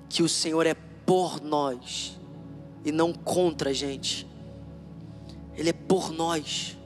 [0.08, 2.20] que o Senhor é por nós
[2.84, 4.28] e não contra a gente,
[5.56, 6.77] Ele é por nós.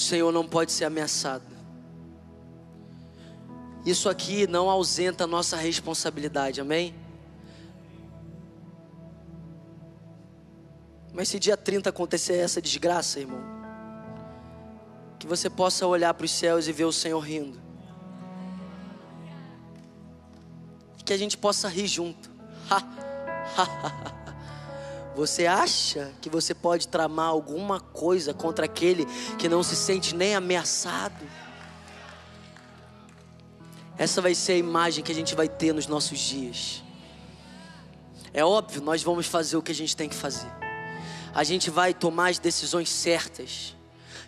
[0.00, 1.44] O Senhor não pode ser ameaçado.
[3.84, 6.94] Isso aqui não ausenta a nossa responsabilidade, amém?
[11.12, 13.42] Mas se dia 30 acontecer essa desgraça, irmão,
[15.18, 17.60] que você possa olhar para os céus e ver o Senhor rindo.
[21.04, 22.30] Que a gente possa rir junto.
[25.14, 29.06] Você acha que você pode tramar alguma coisa contra aquele
[29.38, 31.24] que não se sente nem ameaçado?
[33.98, 36.82] Essa vai ser a imagem que a gente vai ter nos nossos dias.
[38.32, 40.50] É óbvio, nós vamos fazer o que a gente tem que fazer.
[41.34, 43.74] A gente vai tomar as decisões certas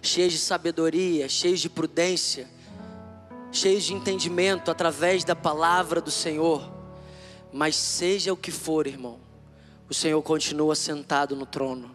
[0.03, 2.49] cheios de sabedoria, cheios de prudência,
[3.53, 6.70] cheios de entendimento através da palavra do Senhor.
[7.53, 9.20] Mas seja o que for, irmão,
[9.93, 11.95] o Senhor continua sentado no trono.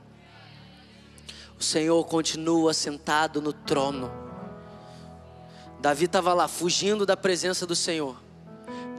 [1.60, 4.12] O Senhor continua sentado no trono.
[5.80, 8.16] Davi estava lá, fugindo da presença do Senhor,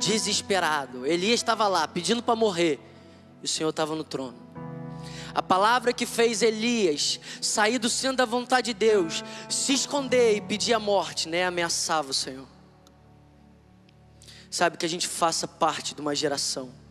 [0.01, 1.07] desesperado.
[1.07, 2.81] Elias estava lá, pedindo para morrer,
[3.41, 4.37] e o Senhor estava no trono.
[5.33, 10.41] A palavra que fez Elias sair do centro da vontade de Deus, se esconder e
[10.41, 11.47] pedir a morte, né?
[11.47, 12.49] Ameaçava o Senhor.
[14.51, 16.88] Sabe que a gente faça parte de uma geração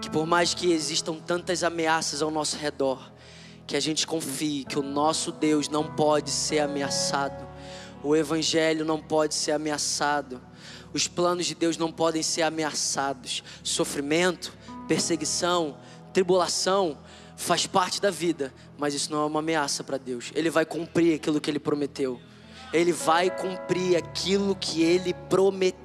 [0.00, 3.12] que por mais que existam tantas ameaças ao nosso redor,
[3.66, 7.46] que a gente confie que o nosso Deus não pode ser ameaçado.
[8.02, 10.40] O evangelho não pode ser ameaçado.
[10.92, 13.42] Os planos de Deus não podem ser ameaçados.
[13.62, 14.54] Sofrimento,
[14.86, 15.76] perseguição,
[16.12, 16.98] tribulação,
[17.36, 20.30] faz parte da vida, mas isso não é uma ameaça para Deus.
[20.34, 22.20] Ele vai cumprir aquilo que ele prometeu.
[22.72, 25.83] Ele vai cumprir aquilo que ele prometeu,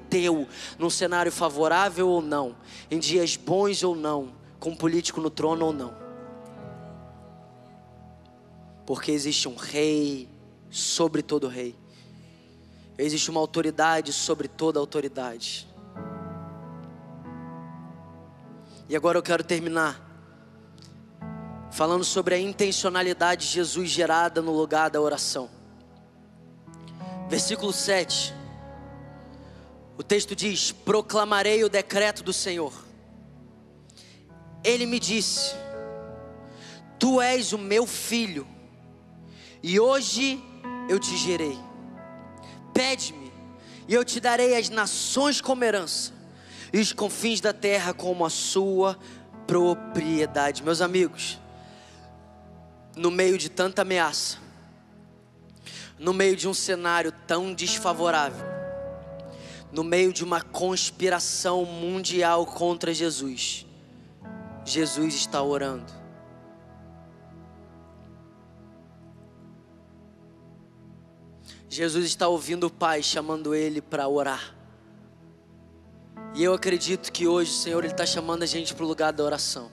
[0.78, 2.56] num cenário favorável ou não,
[2.90, 5.94] em dias bons ou não, com um político no trono ou não.
[8.86, 10.28] Porque existe um rei
[10.70, 11.76] sobre todo rei.
[12.98, 15.66] Existe uma autoridade sobre toda autoridade.
[18.88, 20.08] E agora eu quero terminar
[21.70, 25.48] falando sobre a intencionalidade de Jesus gerada no lugar da oração.
[27.28, 28.39] Versículo 7.
[30.00, 32.72] O texto diz: Proclamarei o decreto do Senhor.
[34.64, 35.54] Ele me disse:
[36.98, 38.48] Tu és o meu filho,
[39.62, 40.42] e hoje
[40.88, 41.58] eu te gerei.
[42.72, 43.30] Pede-me,
[43.86, 46.14] e eu te darei as nações como herança,
[46.72, 48.98] e os confins da terra como a sua
[49.46, 50.62] propriedade.
[50.62, 51.38] Meus amigos,
[52.96, 54.38] no meio de tanta ameaça,
[55.98, 58.59] no meio de um cenário tão desfavorável,
[59.72, 63.66] no meio de uma conspiração mundial contra Jesus,
[64.64, 66.00] Jesus está orando.
[71.68, 74.54] Jesus está ouvindo o Pai chamando ele para orar.
[76.34, 79.22] E eu acredito que hoje o Senhor está chamando a gente para o lugar da
[79.22, 79.70] oração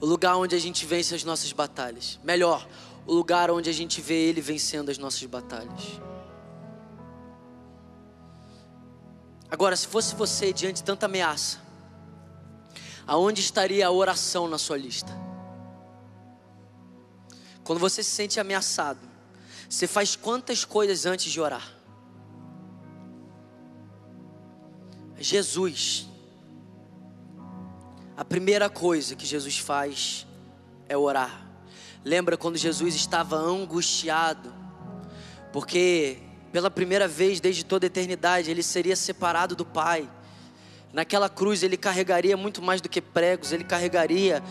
[0.00, 2.18] o lugar onde a gente vence as nossas batalhas.
[2.24, 2.66] Melhor,
[3.06, 6.00] o lugar onde a gente vê Ele vencendo as nossas batalhas.
[9.50, 11.58] Agora, se fosse você diante de tanta ameaça,
[13.06, 15.12] aonde estaria a oração na sua lista?
[17.64, 19.00] Quando você se sente ameaçado,
[19.68, 21.68] você faz quantas coisas antes de orar?
[25.18, 26.10] Jesus
[28.20, 30.26] a primeira coisa que Jesus faz
[30.86, 31.42] é orar.
[32.04, 34.52] Lembra quando Jesus estava angustiado?
[35.50, 36.18] Porque
[36.52, 40.08] pela primeira vez desde toda a eternidade ele seria separado do Pai.
[40.92, 44.42] Naquela cruz ele carregaria muito mais do que pregos, ele carregaria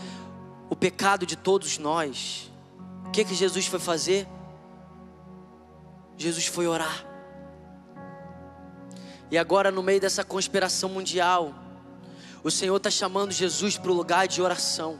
[0.70, 2.50] o pecado de todos nós.
[3.06, 4.26] O que que Jesus foi fazer?
[6.16, 7.04] Jesus foi orar.
[9.30, 11.54] E agora, no meio dessa conspiração mundial,
[12.42, 14.98] o Senhor está chamando Jesus para o lugar de oração.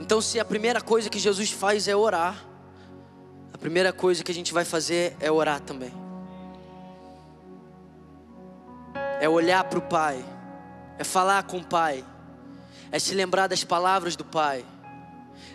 [0.00, 2.47] Então, se a primeira coisa que Jesus faz é orar,
[3.58, 5.92] a primeira coisa que a gente vai fazer é orar também.
[9.20, 10.24] É olhar para o Pai,
[10.96, 12.04] é falar com o Pai,
[12.92, 14.64] é se lembrar das palavras do Pai,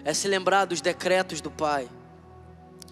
[0.04, 1.88] é se lembrar dos decretos do Pai.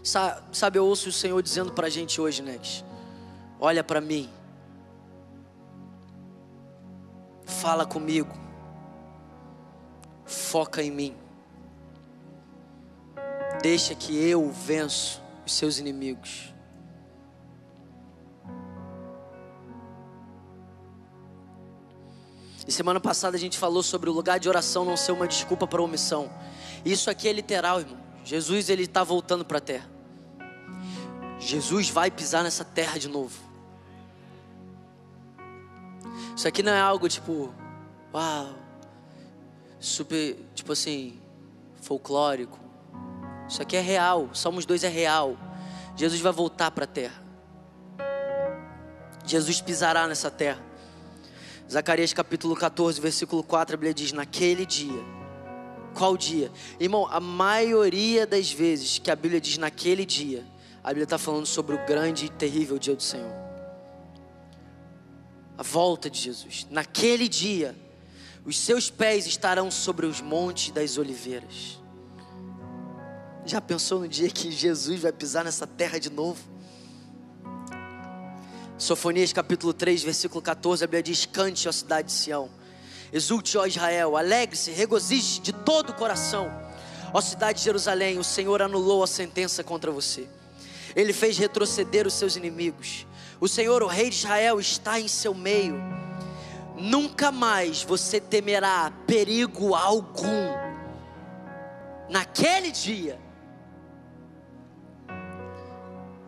[0.02, 2.86] Sabe, eu ouço o Senhor dizendo para a gente hoje, Nex.
[3.60, 4.30] Olha para mim,
[7.46, 8.34] fala comigo,
[10.26, 11.21] foca em mim,
[13.62, 16.52] deixa que eu venço os seus inimigos.
[22.68, 25.68] E semana passada a gente falou sobre o lugar de oração não ser uma desculpa
[25.68, 26.32] para omissão.
[26.86, 27.98] Isso aqui é literal, irmão.
[28.24, 29.90] Jesus ele está voltando para a terra.
[31.40, 33.38] Jesus vai pisar nessa terra de novo.
[36.36, 37.54] Isso aqui não é algo tipo,
[38.14, 38.56] uau,
[39.80, 41.20] super, tipo assim,
[41.82, 42.61] folclórico.
[43.52, 44.30] Isso aqui é real.
[44.34, 45.36] Salmos 2 é real.
[45.98, 47.22] Jesus vai voltar para a terra.
[49.26, 50.64] Jesus pisará nessa terra.
[51.70, 55.04] Zacarias capítulo 14, versículo 4, a Bíblia diz: Naquele dia.
[55.94, 56.50] Qual dia?
[56.80, 60.46] Irmão, a maioria das vezes que a Bíblia diz naquele dia,
[60.82, 63.52] a Bíblia está falando sobre o grande e terrível dia do Senhor
[65.58, 66.66] a volta de Jesus.
[66.72, 67.76] Naquele dia,
[68.44, 71.81] os seus pés estarão sobre os montes das oliveiras.
[73.52, 76.42] Já pensou no dia que Jesus vai pisar nessa terra de novo?
[78.78, 82.50] Sofonias capítulo 3, versículo 14, a Bíblia diz: Cante, ó cidade de Sião,
[83.12, 86.50] exulte, ó Israel, alegre-se, regozije de todo o coração,
[87.14, 90.30] ó cidade de Jerusalém, o Senhor anulou a sentença contra você,
[90.96, 93.06] ele fez retroceder os seus inimigos,
[93.42, 95.76] o Senhor, o Rei de Israel, está em seu meio.
[96.78, 100.48] Nunca mais você temerá perigo algum.
[102.10, 103.20] Naquele dia,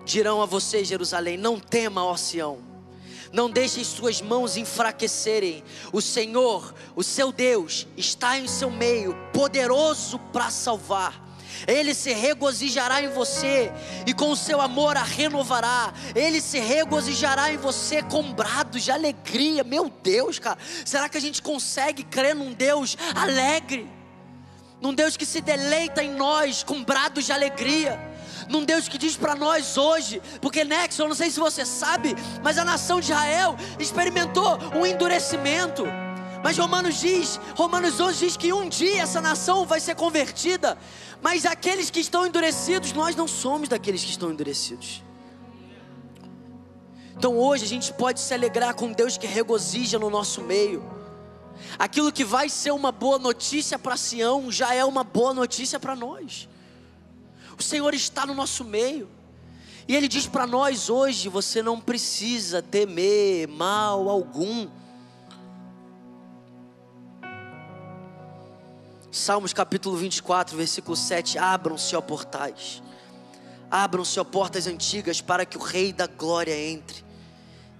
[0.06, 2.74] dirão a você, Jerusalém: Não tema, ó Sião.
[3.32, 5.64] Não deixe suas mãos enfraquecerem.
[5.92, 11.24] O Senhor, o seu Deus, está em seu meio, poderoso para salvar.
[11.68, 13.72] Ele se regozijará em você
[14.06, 15.94] e com o seu amor a renovará.
[16.16, 19.64] Ele se regozijará em você com brados de alegria.
[19.64, 23.90] Meu Deus, cara, será que a gente consegue crer num Deus alegre?
[24.82, 28.13] Num Deus que se deleita em nós com brados de alegria?
[28.50, 32.16] Num Deus que diz para nós hoje, porque Nexo, eu não sei se você sabe,
[32.44, 35.84] mas a nação de Israel experimentou um endurecimento.
[36.44, 40.78] Mas Romanos diz, Romanos 11 diz que um dia essa nação vai ser convertida.
[41.22, 45.02] Mas aqueles que estão endurecidos, nós não somos daqueles que estão endurecidos.
[47.16, 50.84] Então hoje a gente pode se alegrar com Deus que regozija no nosso meio.
[51.80, 55.96] Aquilo que vai ser uma boa notícia para Sião já é uma boa notícia para
[55.96, 56.50] nós.
[57.64, 59.08] O Senhor está no nosso meio.
[59.88, 64.68] E Ele diz para nós hoje: você não precisa temer mal algum
[69.10, 72.84] Salmos capítulo 24, versículo 7: Abram-se, ó portais,
[73.72, 77.03] abram-se, ó portas antigas, para que o Rei da Glória entre.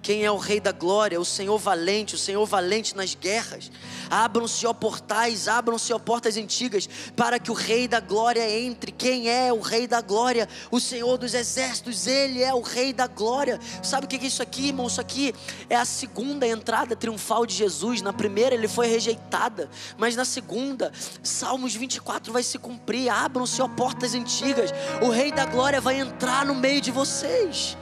[0.04, 1.18] Quem é o Rei da Glória?
[1.18, 3.72] O Senhor valente, o Senhor valente nas guerras.
[4.10, 6.86] Abram-se, ó portais, abram-se, ó portas antigas,
[7.16, 8.92] para que o Rei da Glória entre.
[8.92, 10.46] Quem é o Rei da Glória?
[10.70, 13.58] O Senhor dos Exércitos, Ele é o Rei da Glória.
[13.82, 14.88] Sabe o que é isso aqui, irmão?
[14.88, 15.34] Isso aqui
[15.70, 18.02] é a segunda entrada triunfal de Jesus.
[18.02, 20.92] Na primeira, ele foi rejeitada, mas na segunda,
[21.22, 23.08] Salmos 24 vai se cumprir.
[23.08, 24.68] Abram-se, ó portas antigas,
[25.00, 27.74] o Rei da Glória vai entrar no meio de vocês.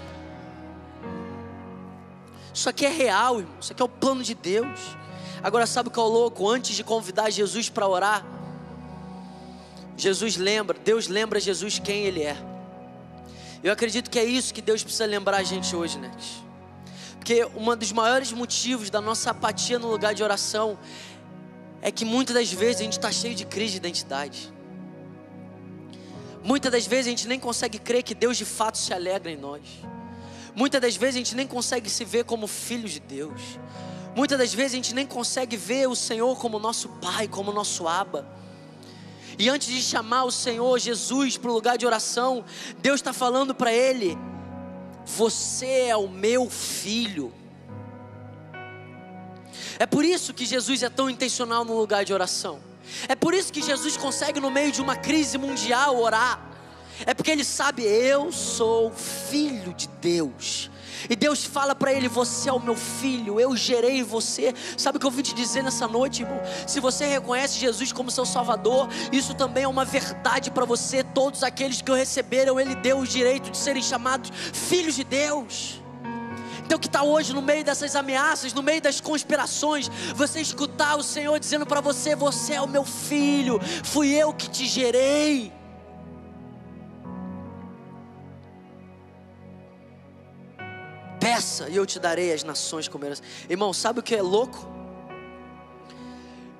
[2.54, 3.54] Isso aqui é real, irmão.
[3.60, 4.96] Isso aqui é o plano de Deus.
[5.42, 6.48] Agora, sabe o que é o louco?
[6.48, 8.24] Antes de convidar Jesus para orar,
[9.96, 12.36] Jesus lembra, Deus lembra Jesus quem Ele é.
[13.62, 16.10] Eu acredito que é isso que Deus precisa lembrar a gente hoje, né?
[17.16, 20.76] Porque um dos maiores motivos da nossa apatia no lugar de oração
[21.80, 24.52] é que muitas das vezes a gente está cheio de crise de identidade.
[26.42, 29.36] Muitas das vezes a gente nem consegue crer que Deus de fato se alegra em
[29.36, 29.62] nós.
[30.54, 33.58] Muitas das vezes a gente nem consegue se ver como filhos de Deus.
[34.14, 37.88] Muitas das vezes a gente nem consegue ver o Senhor como nosso Pai, como nosso
[37.88, 38.26] Aba.
[39.38, 42.44] E antes de chamar o Senhor Jesus para o lugar de oração,
[42.78, 44.18] Deus está falando para ele:
[45.06, 47.32] Você é o meu filho.
[49.78, 52.60] É por isso que Jesus é tão intencional no lugar de oração.
[53.08, 56.51] É por isso que Jesus consegue, no meio de uma crise mundial, orar.
[57.06, 60.70] É porque ele sabe, eu sou filho de Deus.
[61.08, 64.54] E Deus fala para ele: Você é o meu filho, eu gerei você.
[64.76, 66.40] Sabe o que eu vim te dizer nessa noite, irmão?
[66.66, 71.02] Se você reconhece Jesus como seu Salvador, isso também é uma verdade para você.
[71.02, 75.80] Todos aqueles que o receberam, Ele deu o direito de serem chamados filhos de Deus.
[76.64, 81.02] Então, que está hoje no meio dessas ameaças, no meio das conspirações, você escutar o
[81.02, 85.52] Senhor dizendo para você: Você é o meu filho, fui eu que te gerei.
[91.22, 93.22] Peça e eu te darei as nações como herança.
[93.48, 94.68] Irmão, sabe o que é louco?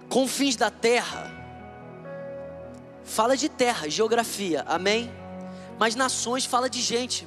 [0.08, 1.28] Confins da terra.
[3.02, 5.10] Fala de terra, geografia, amém?
[5.80, 7.26] Mas nações fala de gente.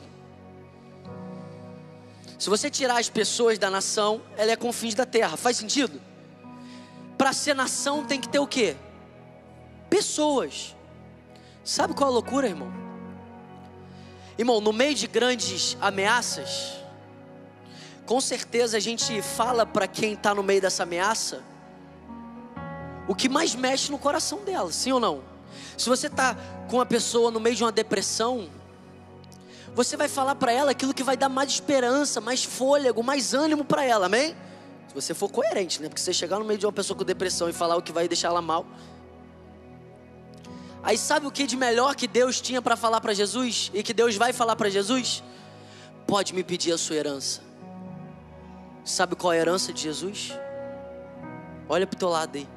[2.40, 5.36] Se você tirar as pessoas da nação, ela é confins da terra.
[5.36, 6.02] Faz sentido?
[7.18, 8.78] Para ser nação tem que ter o quê?
[9.90, 10.74] Pessoas.
[11.66, 12.72] Sabe qual é a loucura, irmão?
[14.38, 16.85] Irmão, no meio de grandes ameaças,
[18.06, 21.44] com certeza a gente fala para quem está no meio dessa ameaça
[23.08, 25.24] o que mais mexe no coração dela, sim ou não?
[25.78, 26.36] Se você está
[26.70, 28.50] com uma pessoa no meio de uma depressão,
[29.76, 33.64] você vai falar para ela aquilo que vai dar mais esperança, mais fôlego, mais ânimo
[33.64, 34.36] para ela, amém?
[34.88, 35.90] Se você for coerente, né?
[35.90, 38.08] Porque você chegar no meio de uma pessoa com depressão e falar o que vai
[38.08, 38.66] deixar ela mal.
[40.82, 43.94] Aí sabe o que de melhor que Deus tinha para falar para Jesus e que
[43.94, 45.24] Deus vai falar para Jesus?
[46.08, 47.45] Pode me pedir a sua herança.
[48.86, 50.32] Sabe qual é a herança de Jesus?
[51.68, 52.48] Olha para o teu lado aí.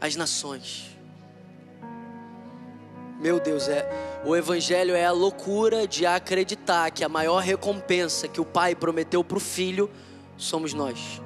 [0.00, 0.96] As nações.
[3.20, 3.86] Meu Deus, é
[4.24, 9.22] o evangelho é a loucura de acreditar que a maior recompensa que o pai prometeu
[9.22, 9.90] para o filho
[10.38, 11.20] somos nós.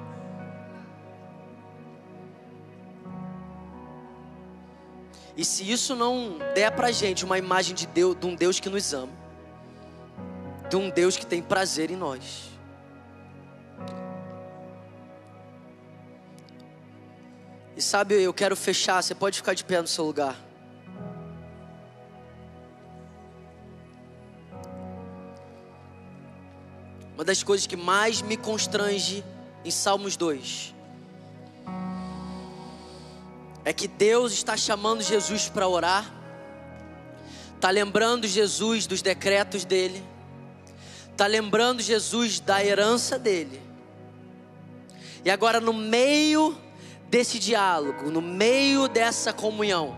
[5.36, 8.68] E se isso não der para gente uma imagem de, Deus, de um Deus que
[8.68, 9.12] nos ama,
[10.68, 12.52] de um Deus que tem prazer em nós,
[17.74, 20.36] E sabe, eu quero fechar, você pode ficar de pé no seu lugar.
[27.14, 29.24] Uma das coisas que mais me constrange
[29.64, 30.74] em Salmos 2
[33.64, 36.12] é que Deus está chamando Jesus para orar,
[37.54, 40.02] está lembrando Jesus dos decretos dele,
[41.10, 43.62] está lembrando Jesus da herança dele.
[45.24, 46.58] E agora, no meio
[47.08, 49.96] desse diálogo, no meio dessa comunhão,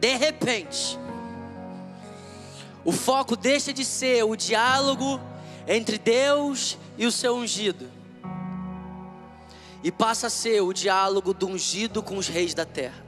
[0.00, 0.98] de repente,
[2.82, 5.20] o foco deixa de ser o diálogo
[5.68, 7.91] entre Deus e o seu ungido
[9.82, 13.04] e passa a ser o diálogo do ungido com os reis da terra.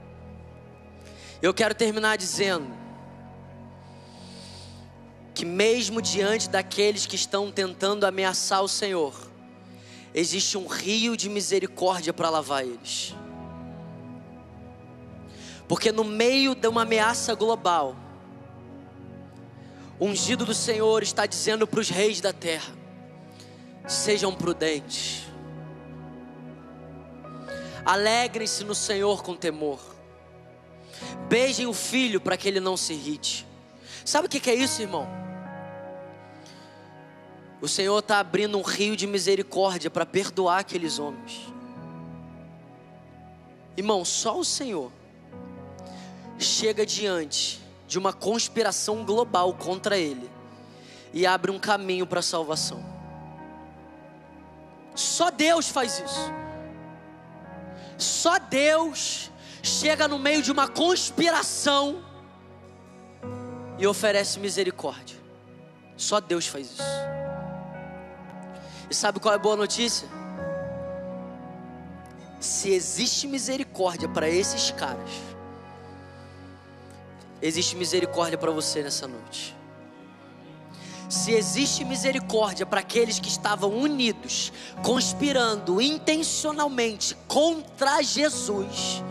[1.41, 2.67] Eu quero terminar dizendo
[5.35, 9.15] que, mesmo diante daqueles que estão tentando ameaçar o Senhor,
[10.13, 13.15] existe um rio de misericórdia para lavar eles.
[15.69, 17.97] Porque no meio de uma ameaça global,
[19.99, 22.73] o ungido do Senhor está dizendo para os reis da terra:
[23.87, 25.24] sejam prudentes
[27.85, 29.81] Alegrem-se no Senhor com temor.
[31.29, 33.47] Beijem o filho para que ele não se irrite.
[34.05, 35.07] Sabe o que é isso, irmão?
[37.61, 41.53] O Senhor está abrindo um rio de misericórdia para perdoar aqueles homens.
[43.77, 44.93] Irmão, só o Senhor
[46.39, 50.31] chega diante de uma conspiração global contra ele
[51.13, 52.85] e abre um caminho para a salvação.
[54.95, 56.44] Só Deus faz isso.
[57.97, 59.31] Só Deus
[59.63, 62.05] chega no meio de uma conspiração
[63.79, 65.17] e oferece misericórdia.
[65.97, 66.83] Só Deus faz isso.
[68.91, 70.09] E sabe qual é a boa notícia?
[72.41, 75.11] Se existe misericórdia para esses caras,
[77.41, 79.57] existe misericórdia para você nessa noite
[81.09, 84.53] se existe misericórdia para aqueles que estavam unidos,
[84.83, 89.03] conspirando intencionalmente contra Jesus,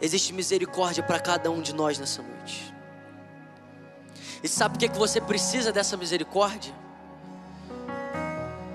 [0.00, 2.74] existe misericórdia para cada um de nós nessa noite.
[4.42, 6.72] E sabe por que, você precisa dessa misericórdia?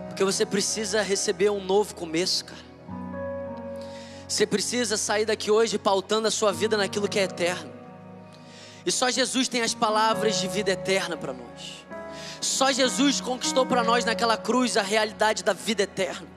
[0.09, 2.73] Porque você precisa receber um novo começo, cara.
[4.27, 7.72] Você precisa sair daqui hoje pautando a sua vida naquilo que é eterno.
[8.85, 11.85] E só Jesus tem as palavras de vida eterna para nós.
[12.41, 16.27] Só Jesus conquistou para nós naquela cruz a realidade da vida eterna.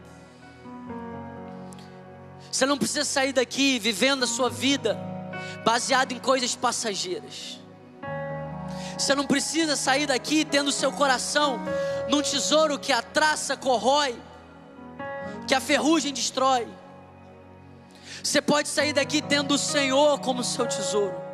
[2.50, 4.96] Você não precisa sair daqui vivendo a sua vida
[5.64, 7.60] baseado em coisas passageiras.
[8.96, 11.60] Você não precisa sair daqui tendo seu coração
[12.08, 14.16] num tesouro que a traça corrói,
[15.46, 16.66] que a ferrugem destrói.
[18.22, 21.25] Você pode sair daqui tendo o Senhor como seu tesouro.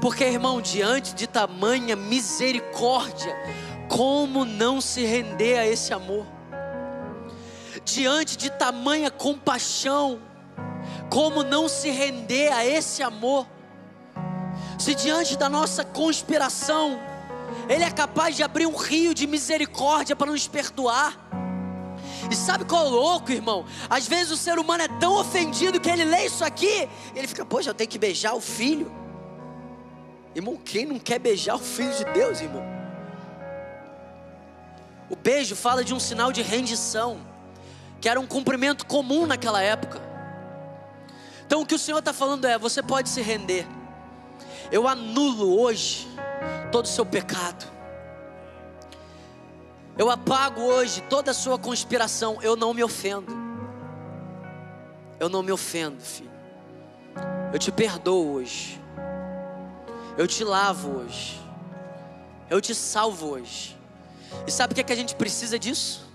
[0.00, 3.34] Porque, irmão, diante de tamanha misericórdia,
[3.88, 6.26] como não se render a esse amor?
[7.84, 10.20] Diante de tamanha compaixão,
[11.10, 13.46] como não se render a esse amor?
[14.78, 16.98] Se diante da nossa conspiração,
[17.68, 21.16] Ele é capaz de abrir um rio de misericórdia para nos perdoar.
[22.30, 23.64] E sabe qual é o louco, irmão?
[23.90, 27.26] Às vezes o ser humano é tão ofendido que ele lê isso aqui, e ele
[27.26, 29.01] fica, poxa, eu tenho que beijar o filho.
[30.34, 32.64] Irmão, quem não quer beijar o filho de Deus, irmão?
[35.08, 37.20] O beijo fala de um sinal de rendição,
[38.00, 40.00] que era um cumprimento comum naquela época.
[41.46, 43.66] Então o que o Senhor está falando é: você pode se render.
[44.70, 46.08] Eu anulo hoje
[46.70, 47.70] todo o seu pecado.
[49.98, 52.38] Eu apago hoje toda a sua conspiração.
[52.40, 53.30] Eu não me ofendo.
[55.20, 56.30] Eu não me ofendo, filho.
[57.52, 58.81] Eu te perdoo hoje.
[60.16, 61.40] Eu te lavo hoje.
[62.50, 63.76] Eu te salvo hoje.
[64.46, 66.06] E sabe o que, é que a gente precisa disso?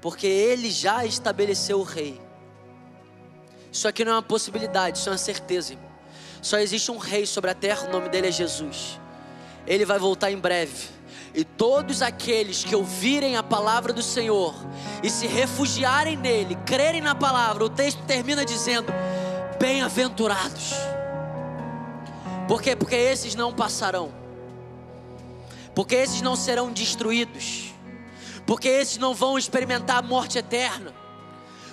[0.00, 2.20] Porque Ele já estabeleceu o rei.
[3.70, 5.90] Isso aqui não é uma possibilidade, isso é uma certeza, irmão.
[6.42, 8.98] Só existe um rei sobre a terra, o nome dele é Jesus.
[9.66, 10.88] Ele vai voltar em breve.
[11.34, 14.54] E todos aqueles que ouvirem a palavra do Senhor
[15.02, 18.92] e se refugiarem nele, crerem na palavra, o texto termina dizendo:
[19.60, 20.74] Bem-aventurados.
[22.50, 22.74] Por quê?
[22.74, 24.12] Porque esses não passarão.
[25.72, 27.72] Porque esses não serão destruídos.
[28.44, 30.92] Porque esses não vão experimentar a morte eterna.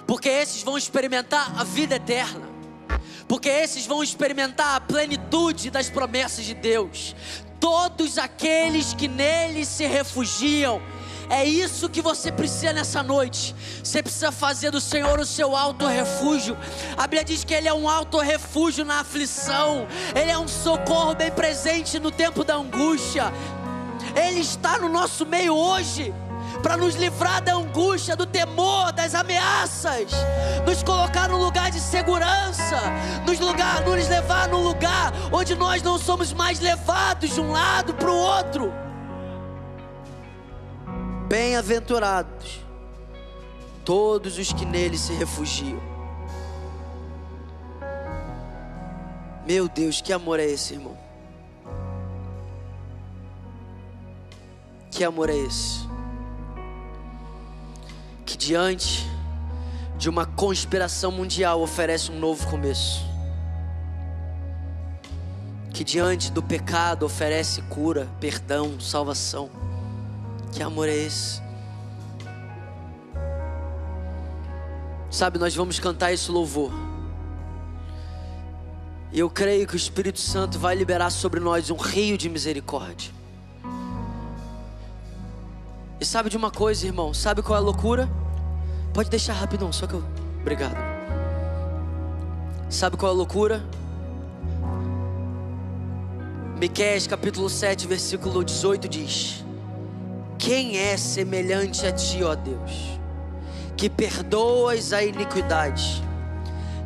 [0.06, 2.58] Porque esses vão experimentar a vida eterna
[3.28, 7.14] porque esses vão experimentar a plenitude das promessas de Deus.
[7.60, 10.82] Todos aqueles que nele se refugiam,
[11.30, 13.56] é isso que você precisa nessa noite.
[13.84, 16.58] Você precisa fazer do Senhor o seu alto refúgio.
[16.96, 21.16] A Bíblia diz que Ele é um alto refúgio na aflição, Ele é um socorro
[21.16, 23.32] bem presente no tempo da angústia.
[24.16, 26.14] Ele está no nosso meio hoje
[26.64, 30.12] para nos livrar da angústia, do temor, das ameaças,
[30.66, 32.80] nos colocar num lugar de segurança,
[33.26, 37.94] nos, lugar, nos levar num lugar onde nós não somos mais levados de um lado
[37.94, 38.87] para o outro.
[41.28, 42.62] Bem-aventurados
[43.84, 45.82] todos os que nele se refugiam.
[49.46, 50.98] Meu Deus, que amor é esse, irmão?
[54.92, 55.88] Que amor é esse?
[58.28, 59.08] que diante
[59.98, 63.04] de uma conspiração mundial oferece um novo começo.
[65.74, 69.50] Que diante do pecado oferece cura, perdão, salvação.
[70.52, 71.42] Que amor é esse?
[75.10, 76.72] Sabe, nós vamos cantar esse louvor.
[79.12, 83.12] E eu creio que o Espírito Santo vai liberar sobre nós um rio de misericórdia.
[86.00, 87.14] E sabe de uma coisa, irmão?
[87.14, 88.10] Sabe qual é a loucura?
[88.94, 90.04] Pode deixar rapidão, só que eu.
[90.42, 90.78] Obrigado.
[92.70, 93.64] Sabe qual é a loucura?
[96.60, 99.47] Miqueias capítulo 7, versículo 18 diz:
[100.38, 103.00] Quem é semelhante a ti, ó Deus,
[103.76, 106.04] que perdoas a iniquidade,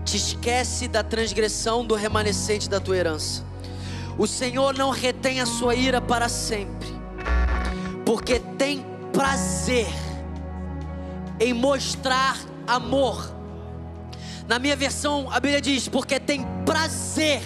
[0.03, 3.44] te esquece da transgressão do remanescente da tua herança.
[4.18, 6.90] O Senhor não retém a sua ira para sempre,
[8.06, 9.88] porque tem prazer
[11.40, 12.38] em mostrar
[12.68, 13.32] amor.
[14.48, 17.41] Na minha versão, a Bíblia diz: porque tem prazer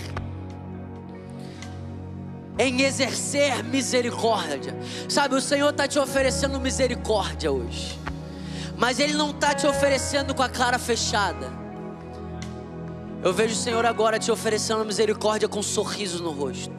[2.57, 4.75] em exercer misericórdia.
[5.09, 7.99] Sabe, o Senhor está te oferecendo misericórdia hoje,
[8.77, 11.51] mas Ele não está te oferecendo com a cara fechada.
[13.23, 16.73] Eu vejo o Senhor agora te oferecendo misericórdia com um sorriso no rosto.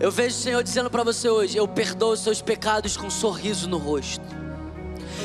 [0.00, 3.10] Eu vejo o Senhor dizendo para você hoje: Eu perdoo os seus pecados com um
[3.10, 4.24] sorriso no rosto.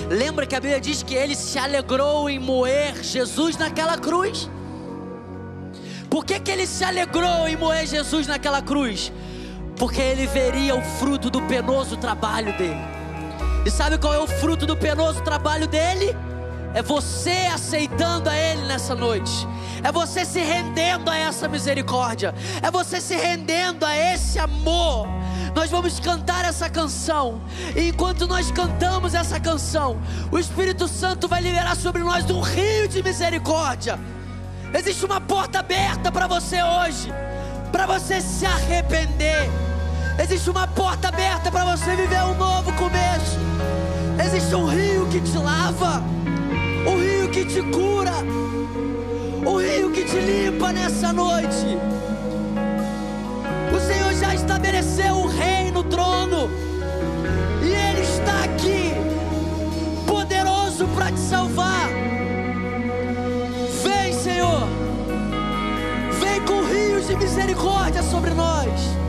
[0.08, 4.50] Lembra que a Bíblia diz que ele se alegrou em moer Jesus naquela cruz?
[6.10, 9.12] Por que, que ele se alegrou em moer Jesus naquela cruz?
[9.78, 12.82] porque ele veria o fruto do penoso trabalho dele.
[13.66, 16.16] E sabe qual é o fruto do penoso trabalho dele?
[16.74, 19.48] É você aceitando a Ele nessa noite.
[19.84, 22.34] É você se rendendo a essa misericórdia.
[22.62, 25.08] É você se rendendo a esse amor.
[25.56, 27.42] Nós vamos cantar essa canção.
[27.76, 30.00] E enquanto nós cantamos essa canção,
[30.32, 34.00] o Espírito Santo vai liberar sobre nós um rio de misericórdia.
[34.74, 37.14] Existe uma porta aberta para você hoje,
[37.72, 39.50] para você se arrepender.
[40.22, 43.38] Existe uma porta aberta para você viver um novo começo.
[44.26, 46.04] Existe um rio que te lava,
[46.86, 48.14] um rio que te cura,
[49.46, 51.78] um rio que te limpa nessa noite.
[53.74, 56.50] O Senhor já estabeleceu o rei no trono,
[57.62, 58.94] e Ele está aqui,
[60.06, 61.97] poderoso para te salvar.
[67.38, 69.07] misericórdia sobre nós.